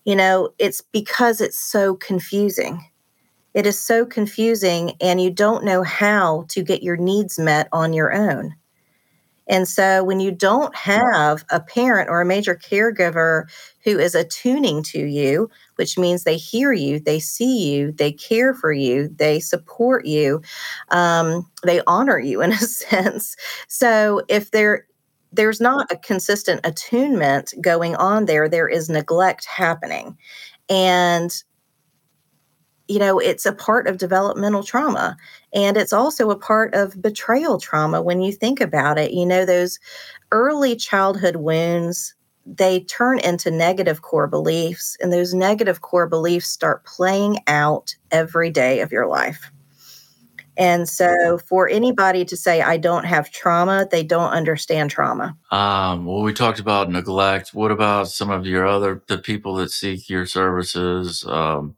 you 0.05 0.15
know, 0.15 0.49
it's 0.57 0.81
because 0.81 1.41
it's 1.41 1.57
so 1.57 1.95
confusing. 1.95 2.85
It 3.53 3.65
is 3.65 3.77
so 3.77 4.05
confusing, 4.05 4.93
and 5.01 5.21
you 5.21 5.29
don't 5.29 5.65
know 5.65 5.83
how 5.83 6.45
to 6.47 6.63
get 6.63 6.83
your 6.83 6.95
needs 6.95 7.37
met 7.37 7.67
on 7.73 7.91
your 7.91 8.13
own. 8.13 8.55
And 9.51 9.67
so 9.67 10.03
when 10.03 10.21
you 10.21 10.31
don't 10.31 10.73
have 10.75 11.43
a 11.51 11.59
parent 11.59 12.09
or 12.09 12.21
a 12.21 12.25
major 12.25 12.55
caregiver 12.55 13.43
who 13.83 13.99
is 13.99 14.15
attuning 14.15 14.81
to 14.83 15.05
you, 15.05 15.49
which 15.75 15.97
means 15.97 16.23
they 16.23 16.37
hear 16.37 16.71
you, 16.71 17.01
they 17.01 17.19
see 17.19 17.69
you, 17.69 17.91
they 17.91 18.13
care 18.13 18.53
for 18.53 18.71
you, 18.71 19.09
they 19.09 19.41
support 19.41 20.05
you, 20.05 20.41
um, 20.89 21.45
they 21.63 21.81
honor 21.85 22.17
you 22.17 22.41
in 22.41 22.51
a 22.53 22.57
sense. 22.57 23.35
So 23.67 24.21
if 24.29 24.51
there 24.51 24.85
there's 25.33 25.61
not 25.61 25.89
a 25.89 25.97
consistent 25.97 26.59
attunement 26.65 27.53
going 27.61 27.95
on 27.95 28.25
there, 28.25 28.49
there 28.49 28.67
is 28.67 28.89
neglect 28.89 29.45
happening. 29.45 30.17
And 30.69 31.31
you 32.91 32.99
know, 32.99 33.19
it's 33.19 33.45
a 33.45 33.53
part 33.53 33.87
of 33.87 33.97
developmental 33.97 34.63
trauma. 34.63 35.15
And 35.53 35.77
it's 35.77 35.93
also 35.93 36.29
a 36.29 36.35
part 36.35 36.73
of 36.73 37.01
betrayal 37.01 37.57
trauma 37.57 38.01
when 38.01 38.21
you 38.21 38.33
think 38.33 38.59
about 38.59 38.97
it. 38.97 39.13
You 39.13 39.25
know, 39.25 39.45
those 39.45 39.79
early 40.33 40.75
childhood 40.75 41.37
wounds, 41.37 42.13
they 42.45 42.81
turn 42.81 43.19
into 43.19 43.49
negative 43.49 44.01
core 44.01 44.27
beliefs, 44.27 44.97
and 44.99 45.13
those 45.13 45.33
negative 45.33 45.79
core 45.79 46.07
beliefs 46.07 46.49
start 46.49 46.83
playing 46.83 47.37
out 47.47 47.95
every 48.11 48.49
day 48.49 48.81
of 48.81 48.91
your 48.91 49.07
life. 49.07 49.49
And 50.57 50.89
so, 50.89 51.37
for 51.37 51.69
anybody 51.69 52.25
to 52.25 52.35
say, 52.35 52.61
I 52.61 52.75
don't 52.75 53.05
have 53.05 53.31
trauma, 53.31 53.87
they 53.89 54.03
don't 54.03 54.31
understand 54.31 54.91
trauma. 54.91 55.37
Um, 55.49 56.05
well, 56.05 56.23
we 56.23 56.33
talked 56.33 56.59
about 56.59 56.91
neglect. 56.91 57.53
What 57.53 57.71
about 57.71 58.09
some 58.09 58.29
of 58.29 58.45
your 58.45 58.67
other, 58.67 59.01
the 59.07 59.17
people 59.17 59.55
that 59.55 59.71
seek 59.71 60.09
your 60.09 60.25
services? 60.25 61.23
Um, 61.25 61.77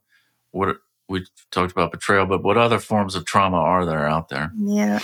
what 0.49 0.78
we 1.10 1.26
talked 1.52 1.72
about 1.72 1.92
betrayal, 1.92 2.26
but 2.26 2.44
what 2.44 2.58
other 2.58 2.80
forms 2.80 3.16
of 3.16 3.26
trauma 3.26 3.58
are 3.58 3.86
there 3.86 4.08
out 4.08 4.30
there? 4.30 4.52
Yeah. 4.58 5.00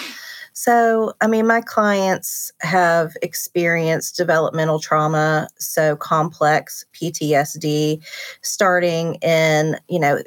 So, 0.54 1.14
I 1.22 1.28
mean, 1.28 1.48
my 1.48 1.62
clients 1.62 2.52
have 2.62 3.16
experienced 3.22 4.18
developmental 4.18 4.80
trauma, 4.80 5.48
so 5.58 5.96
complex 5.96 6.86
PTSD, 6.94 8.04
starting 8.42 9.16
in, 9.16 9.80
you 9.88 10.00
know, 10.00 10.20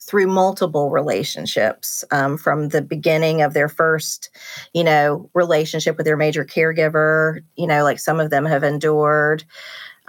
through 0.00 0.28
multiple 0.28 0.90
relationships 0.90 2.04
um, 2.12 2.38
from 2.38 2.68
the 2.68 2.80
beginning 2.80 3.42
of 3.42 3.52
their 3.52 3.68
first, 3.68 4.30
you 4.72 4.84
know, 4.84 5.28
relationship 5.34 5.96
with 5.96 6.06
their 6.06 6.16
major 6.16 6.44
caregiver. 6.44 7.40
You 7.56 7.66
know, 7.66 7.82
like 7.82 7.98
some 7.98 8.20
of 8.20 8.30
them 8.30 8.44
have 8.46 8.62
endured 8.62 9.44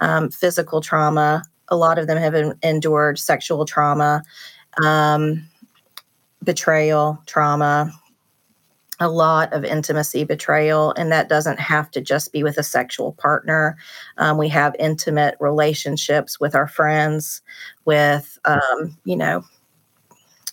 um, 0.00 0.30
physical 0.30 0.80
trauma, 0.80 1.42
a 1.68 1.76
lot 1.76 1.98
of 1.98 2.06
them 2.06 2.18
have 2.18 2.54
endured 2.62 3.18
sexual 3.18 3.64
trauma 3.64 4.22
um, 4.82 5.48
betrayal, 6.44 7.22
trauma, 7.26 7.92
a 9.00 9.08
lot 9.08 9.52
of 9.52 9.64
intimacy 9.64 10.24
betrayal, 10.24 10.92
and 10.96 11.12
that 11.12 11.28
doesn't 11.28 11.60
have 11.60 11.90
to 11.92 12.00
just 12.00 12.32
be 12.32 12.42
with 12.42 12.58
a 12.58 12.62
sexual 12.62 13.12
partner. 13.12 13.76
Um, 14.16 14.38
we 14.38 14.48
have 14.48 14.74
intimate 14.78 15.36
relationships 15.40 16.40
with 16.40 16.54
our 16.54 16.66
friends, 16.66 17.42
with, 17.84 18.38
um, 18.44 18.98
you 19.04 19.16
know, 19.16 19.44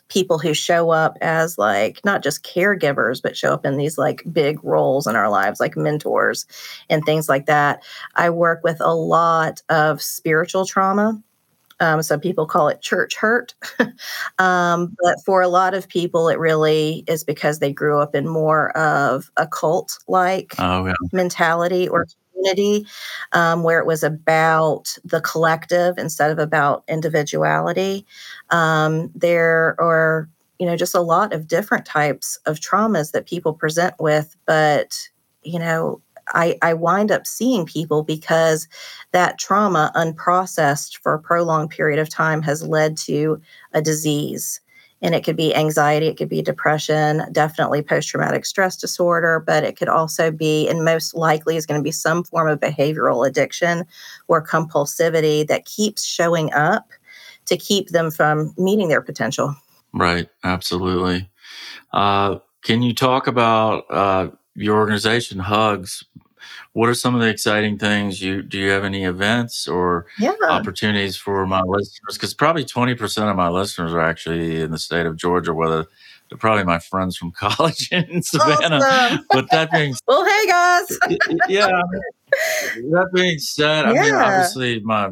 people 0.07 0.37
who 0.37 0.53
show 0.53 0.91
up 0.91 1.17
as 1.21 1.57
like 1.57 1.99
not 2.05 2.21
just 2.21 2.43
caregivers, 2.43 3.21
but 3.21 3.35
show 3.35 3.51
up 3.51 3.65
in 3.65 3.77
these 3.77 3.97
like 3.97 4.23
big 4.31 4.63
roles 4.63 5.07
in 5.07 5.15
our 5.15 5.29
lives, 5.29 5.59
like 5.59 5.75
mentors 5.75 6.45
and 6.89 7.03
things 7.03 7.27
like 7.27 7.47
that. 7.47 7.83
I 8.15 8.29
work 8.29 8.63
with 8.63 8.79
a 8.79 8.93
lot 8.93 9.61
of 9.69 10.01
spiritual 10.01 10.65
trauma 10.65 11.21
um, 11.79 12.01
some 12.01 12.19
people 12.19 12.45
call 12.45 12.67
it 12.67 12.81
church 12.81 13.15
hurt. 13.15 13.53
um, 14.39 14.95
but 15.01 15.17
for 15.25 15.41
a 15.41 15.47
lot 15.47 15.73
of 15.73 15.87
people, 15.87 16.29
it 16.29 16.39
really 16.39 17.03
is 17.07 17.23
because 17.23 17.59
they 17.59 17.73
grew 17.73 17.99
up 17.99 18.15
in 18.15 18.27
more 18.27 18.75
of 18.77 19.29
a 19.37 19.47
cult 19.47 19.99
like 20.07 20.55
oh, 20.59 20.85
yeah. 20.85 20.93
mentality 21.11 21.87
or 21.87 22.07
community 22.33 22.85
um, 23.33 23.63
where 23.63 23.79
it 23.79 23.85
was 23.85 24.03
about 24.03 24.97
the 25.03 25.21
collective 25.21 25.97
instead 25.97 26.31
of 26.31 26.39
about 26.39 26.83
individuality. 26.87 28.05
Um, 28.49 29.11
there 29.15 29.75
are, 29.79 30.29
you 30.59 30.65
know, 30.65 30.75
just 30.75 30.95
a 30.95 31.01
lot 31.01 31.33
of 31.33 31.47
different 31.47 31.85
types 31.85 32.37
of 32.45 32.59
traumas 32.59 33.11
that 33.11 33.27
people 33.27 33.53
present 33.53 33.95
with, 33.99 34.35
but 34.45 35.09
you 35.43 35.59
know, 35.59 36.01
I, 36.29 36.57
I 36.61 36.73
wind 36.73 37.11
up 37.11 37.27
seeing 37.27 37.65
people 37.65 38.03
because 38.03 38.67
that 39.11 39.37
trauma, 39.37 39.91
unprocessed 39.95 40.97
for 40.97 41.13
a 41.13 41.19
prolonged 41.19 41.69
period 41.69 41.99
of 41.99 42.09
time, 42.09 42.41
has 42.41 42.63
led 42.63 42.97
to 42.97 43.41
a 43.73 43.81
disease. 43.81 44.61
And 45.01 45.13
it 45.13 45.23
could 45.23 45.35
be 45.35 45.53
anxiety, 45.53 46.07
it 46.07 46.17
could 46.17 46.29
be 46.29 46.41
depression, 46.41 47.23
definitely 47.31 47.83
post 47.83 48.09
traumatic 48.09 48.45
stress 48.45 48.77
disorder, 48.77 49.43
but 49.45 49.63
it 49.63 49.77
could 49.77 49.89
also 49.89 50.31
be, 50.31 50.67
and 50.67 50.85
most 50.85 51.13
likely 51.13 51.57
is 51.57 51.65
going 51.65 51.79
to 51.79 51.83
be 51.83 51.91
some 51.91 52.23
form 52.23 52.47
of 52.47 52.59
behavioral 52.59 53.27
addiction 53.27 53.85
or 54.27 54.45
compulsivity 54.45 55.45
that 55.47 55.65
keeps 55.65 56.03
showing 56.03 56.51
up 56.53 56.87
to 57.45 57.57
keep 57.57 57.89
them 57.89 58.09
from 58.09 58.53
meeting 58.57 58.87
their 58.87 59.01
potential. 59.01 59.55
Right, 59.93 60.27
absolutely. 60.43 61.29
Uh, 61.93 62.39
can 62.63 62.81
you 62.81 62.93
talk 62.93 63.27
about 63.27 63.85
uh, 63.89 64.29
your 64.55 64.77
organization, 64.77 65.39
Hugs? 65.39 66.03
What 66.73 66.89
are 66.89 66.93
some 66.93 67.15
of 67.15 67.21
the 67.21 67.27
exciting 67.29 67.77
things? 67.77 68.21
You 68.21 68.41
do 68.41 68.57
you 68.57 68.69
have 68.69 68.83
any 68.83 69.05
events 69.05 69.67
or 69.67 70.07
Yeah. 70.19 70.33
opportunities 70.49 71.15
for 71.17 71.45
my 71.47 71.61
listeners? 71.61 72.15
Because 72.15 72.33
probably 72.33 72.65
twenty 72.65 72.95
percent 72.95 73.29
of 73.29 73.35
my 73.35 73.49
listeners 73.49 73.93
are 73.93 74.01
actually 74.01 74.61
in 74.61 74.71
the 74.71 74.77
state 74.77 75.05
of 75.05 75.15
Georgia, 75.15 75.53
whether 75.53 75.85
they're 76.29 76.37
probably 76.37 76.63
my 76.65 76.79
friends 76.79 77.15
from 77.17 77.31
college 77.37 77.89
in 77.91 78.21
Savannah. 78.21 78.77
Awesome. 78.83 79.25
But 79.31 79.45
that 79.51 79.71
being 79.71 79.95
Well, 80.07 80.25
hey 80.25 80.47
guys. 80.47 80.99
yeah. 81.47 81.81
That 82.91 83.09
being 83.13 83.39
said, 83.39 83.85
I 83.85 83.93
mean, 83.93 84.13
obviously 84.13 84.79
my 84.81 85.09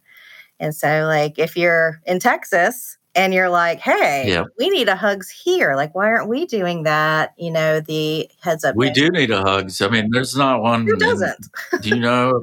And 0.58 0.74
so 0.74 1.04
like 1.06 1.38
if 1.38 1.56
you're 1.56 2.00
in 2.06 2.18
Texas 2.18 2.96
and 3.14 3.34
you're 3.34 3.50
like, 3.50 3.78
hey, 3.80 4.24
Yeah. 4.28 4.44
we 4.58 4.70
need 4.70 4.88
a 4.88 4.96
hugs 4.96 5.30
here. 5.30 5.74
Like, 5.76 5.94
why 5.94 6.06
aren't 6.06 6.28
we 6.28 6.46
doing 6.46 6.84
that? 6.84 7.34
You 7.36 7.50
know, 7.50 7.80
the 7.80 8.30
heads 8.40 8.64
up. 8.64 8.74
We 8.76 8.90
do 8.90 9.10
need 9.10 9.30
a 9.30 9.42
hugs. 9.42 9.80
I 9.82 9.88
mean, 9.88 10.10
there's 10.12 10.36
not 10.36 10.62
one. 10.62 10.86
Who 10.86 10.96
doesn't? 10.96 11.48
do 11.82 11.88
you 11.90 12.00
know? 12.00 12.42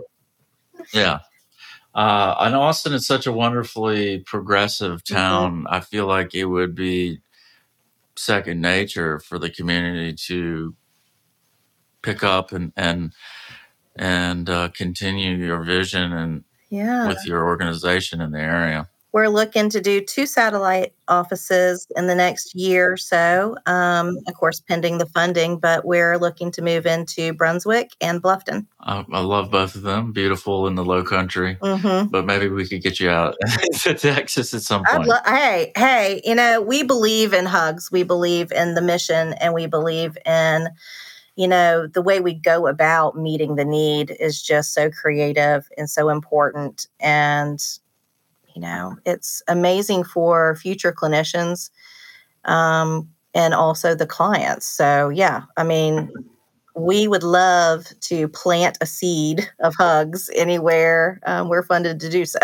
Yeah. 0.94 1.20
Uh, 1.96 2.36
and 2.40 2.56
Austin 2.56 2.94
is 2.94 3.06
such 3.08 3.26
a 3.26 3.32
wonderfully 3.32 4.20
progressive 4.20 5.04
Mm-hmm. 5.04 5.16
town. 5.16 5.66
I 5.70 5.80
feel 5.80 6.06
like 6.06 6.36
it 6.36 6.46
would 6.46 6.76
be 6.76 7.20
second 8.16 8.62
nature 8.62 9.20
for 9.20 9.40
the 9.40 9.50
community 9.50 10.14
to 10.14 10.76
pick 12.02 12.24
up 12.24 12.52
and 12.52 12.72
and 12.78 13.12
and 13.96 14.50
uh, 14.50 14.70
continue 14.70 15.36
your 15.36 15.64
vision 15.64 16.14
and 16.14 16.44
Yeah. 16.70 17.08
with 17.08 17.26
your 17.26 17.44
organization 17.46 18.22
in 18.22 18.32
the 18.32 18.40
area. 18.40 18.88
We're 19.12 19.28
looking 19.28 19.70
to 19.72 19.82
do 19.82 20.01
two 20.01 20.28
satellite 20.28 20.93
offices 21.07 21.88
in 21.95 22.05
the 22.05 22.14
next 22.14 22.53
year 22.53 22.93
or 22.93 22.97
so. 22.97 23.55
Um, 23.66 24.18
of 24.28 24.36
course, 24.36 24.60
pending 24.60 24.99
the 24.99 25.07
funding, 25.07 25.57
but 25.57 25.84
we're 25.84 26.18
looking 26.18 26.51
to 26.51 26.62
move 26.62 26.86
into 26.86 27.34
Brunswick 27.34 27.89
and 27.99 28.22
Bluffton. 28.22 28.68
I, 28.80 29.03
I 29.12 29.22
love 29.22 29.49
both 29.49 29.74
of 29.74 29.82
them. 29.82 30.12
Beautiful 30.12 30.68
in 30.68 30.76
the 30.76 30.86
Low 30.86 31.03
Country, 31.03 31.57
hmm 31.62 32.03
but 32.12 32.26
maybe 32.26 32.49
we 32.49 32.68
could 32.68 32.84
get 32.84 32.99
you 32.99 33.10
out 33.10 33.36
to 33.82 33.93
Texas 33.95 34.53
at 34.53 34.62
some 34.62 34.84
point. 34.86 35.07
lo- 35.07 35.16
hey, 35.26 35.72
hey, 35.76 36.22
you 36.24 36.36
know, 36.36 36.62
we 36.62 36.84
believe 36.84 37.34
in 37.34 37.45
hugs. 37.45 37.91
We 37.91 38.03
believe 38.03 38.51
in 38.51 38.76
the 38.76 38.82
mission 38.82 39.34
and 39.34 39.53
we 39.53 39.66
believe 39.66 40.18
in, 40.26 40.70
you 41.36 41.47
know, 41.47 41.88
the 41.88 42.01
way 42.01 42.20
we 42.20 42.36
go 42.36 42.68
about 42.68 43.16
meeting 43.16 43.55
the 43.55 43.66
need 43.66 44.16
is 44.20 44.41
just 44.41 44.74
so 44.74 44.91
creative 44.91 45.68
and 45.78 45.89
so 45.89 46.10
important. 46.10 46.88
And, 46.99 47.60
you 48.60 48.68
know, 48.68 48.97
it's 49.05 49.41
amazing 49.47 50.03
for 50.03 50.53
future 50.55 50.91
clinicians 50.91 51.70
um, 52.43 53.07
and 53.34 53.53
also 53.53 53.95
the 53.95 54.05
clients. 54.05 54.66
So, 54.66 55.07
yeah, 55.07 55.43
I 55.55 55.64
mean, 55.64 56.12
we 56.76 57.07
would 57.07 57.24
love 57.24 57.88
to 58.01 58.28
plant 58.28 58.78
a 58.82 58.86
seed 58.86 59.49
of 59.62 59.76
hugs 59.76 60.30
anywhere 60.36 61.22
um, 61.26 61.47
we're 61.47 61.64
funded 61.64 62.01
to 62.01 62.10
do 62.10 62.26
so. 62.26 62.39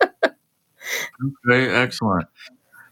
Very 1.44 1.68
excellent. 1.68 2.26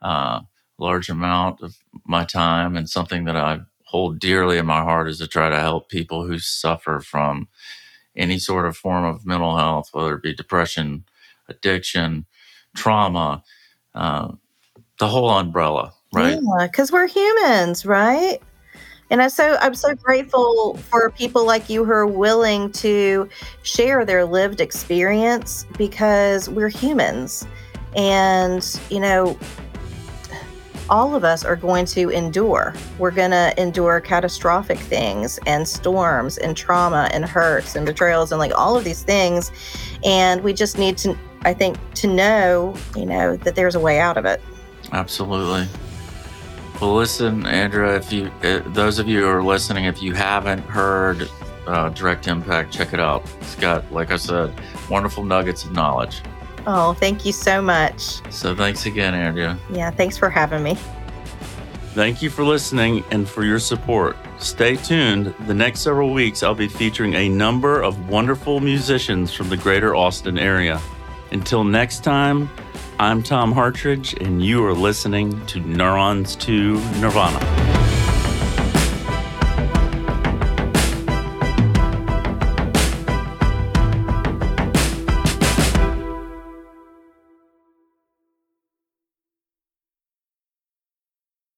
uh, 0.00 0.40
large 0.78 1.10
amount 1.10 1.60
of 1.62 1.76
my 2.06 2.24
time, 2.24 2.76
and 2.76 2.88
something 2.88 3.24
that 3.24 3.36
I 3.36 3.60
hold 3.84 4.20
dearly 4.20 4.56
in 4.56 4.66
my 4.66 4.82
heart 4.82 5.08
is 5.08 5.18
to 5.18 5.26
try 5.26 5.50
to 5.50 5.60
help 5.60 5.90
people 5.90 6.26
who 6.26 6.38
suffer 6.38 7.00
from 7.00 7.48
any 8.16 8.38
sort 8.38 8.66
of 8.66 8.76
form 8.76 9.04
of 9.04 9.26
mental 9.26 9.56
health, 9.56 9.90
whether 9.92 10.14
it 10.14 10.22
be 10.22 10.34
depression, 10.34 11.04
addiction, 11.48 12.26
trauma, 12.74 13.42
uh, 13.94 14.32
the 14.98 15.08
whole 15.08 15.30
umbrella, 15.30 15.92
right? 16.12 16.38
Yeah, 16.40 16.66
because 16.66 16.92
we're 16.92 17.08
humans, 17.08 17.84
right? 17.84 18.40
And 19.10 19.22
I 19.22 19.28
so 19.28 19.56
I'm 19.60 19.74
so 19.74 19.94
grateful 19.94 20.76
for 20.76 21.10
people 21.10 21.44
like 21.46 21.68
you 21.68 21.84
who 21.84 21.92
are 21.92 22.06
willing 22.06 22.72
to 22.72 23.28
share 23.62 24.04
their 24.04 24.24
lived 24.24 24.60
experience 24.60 25.66
because 25.76 26.48
we're 26.48 26.68
humans. 26.68 27.46
And, 27.96 28.64
you 28.90 28.98
know, 28.98 29.38
all 30.90 31.14
of 31.14 31.24
us 31.24 31.44
are 31.44 31.56
going 31.56 31.86
to 31.86 32.10
endure. 32.10 32.74
We're 32.98 33.10
going 33.10 33.30
to 33.30 33.54
endure 33.60 34.00
catastrophic 34.00 34.78
things 34.78 35.38
and 35.46 35.66
storms 35.66 36.38
and 36.38 36.56
trauma 36.56 37.08
and 37.12 37.24
hurts 37.24 37.76
and 37.76 37.86
betrayals 37.86 38.32
and 38.32 38.38
like 38.38 38.52
all 38.54 38.76
of 38.76 38.84
these 38.84 39.02
things. 39.02 39.50
And 40.04 40.42
we 40.42 40.52
just 40.52 40.78
need 40.78 40.98
to, 40.98 41.16
I 41.42 41.54
think, 41.54 41.78
to 41.94 42.06
know, 42.06 42.74
you 42.96 43.06
know, 43.06 43.36
that 43.36 43.54
there's 43.54 43.74
a 43.74 43.80
way 43.80 44.00
out 44.00 44.16
of 44.16 44.24
it. 44.24 44.42
Absolutely. 44.92 45.66
Well, 46.80 46.94
listen, 46.96 47.46
Andrea, 47.46 47.96
if 47.96 48.12
you, 48.12 48.30
uh, 48.42 48.60
those 48.66 48.98
of 48.98 49.08
you 49.08 49.20
who 49.20 49.28
are 49.28 49.42
listening, 49.42 49.84
if 49.84 50.02
you 50.02 50.12
haven't 50.12 50.58
heard 50.58 51.30
uh, 51.66 51.88
Direct 51.90 52.26
Impact, 52.26 52.72
check 52.72 52.92
it 52.92 53.00
out. 53.00 53.24
It's 53.40 53.54
got, 53.54 53.90
like 53.92 54.10
I 54.10 54.16
said, 54.16 54.52
wonderful 54.90 55.24
nuggets 55.24 55.64
of 55.64 55.72
knowledge. 55.72 56.20
Oh, 56.66 56.92
thank 56.94 57.24
you 57.24 57.32
so 57.32 57.62
much. 57.62 58.20
So 58.32 58.54
thanks 58.54 58.86
again, 58.86 59.14
Andrea. 59.14 59.58
Yeah, 59.70 59.90
thanks 59.90 60.18
for 60.18 60.28
having 60.28 60.62
me. 60.62 60.76
Thank 61.94 62.22
you 62.22 62.28
for 62.28 62.42
listening 62.42 63.04
and 63.12 63.28
for 63.28 63.44
your 63.44 63.60
support. 63.60 64.16
Stay 64.38 64.74
tuned. 64.74 65.32
The 65.46 65.54
next 65.54 65.80
several 65.80 66.12
weeks, 66.12 66.42
I'll 66.42 66.54
be 66.54 66.66
featuring 66.66 67.14
a 67.14 67.28
number 67.28 67.82
of 67.82 68.08
wonderful 68.08 68.58
musicians 68.58 69.32
from 69.32 69.48
the 69.48 69.56
greater 69.56 69.94
Austin 69.94 70.38
area. 70.38 70.80
Until 71.34 71.64
next 71.64 72.04
time, 72.04 72.48
I'm 73.00 73.20
Tom 73.20 73.50
Hartridge, 73.50 74.14
and 74.22 74.40
you 74.40 74.64
are 74.64 74.72
listening 74.72 75.44
to 75.46 75.58
Neurons 75.58 76.36
to 76.36 76.74
Nirvana. 77.00 77.73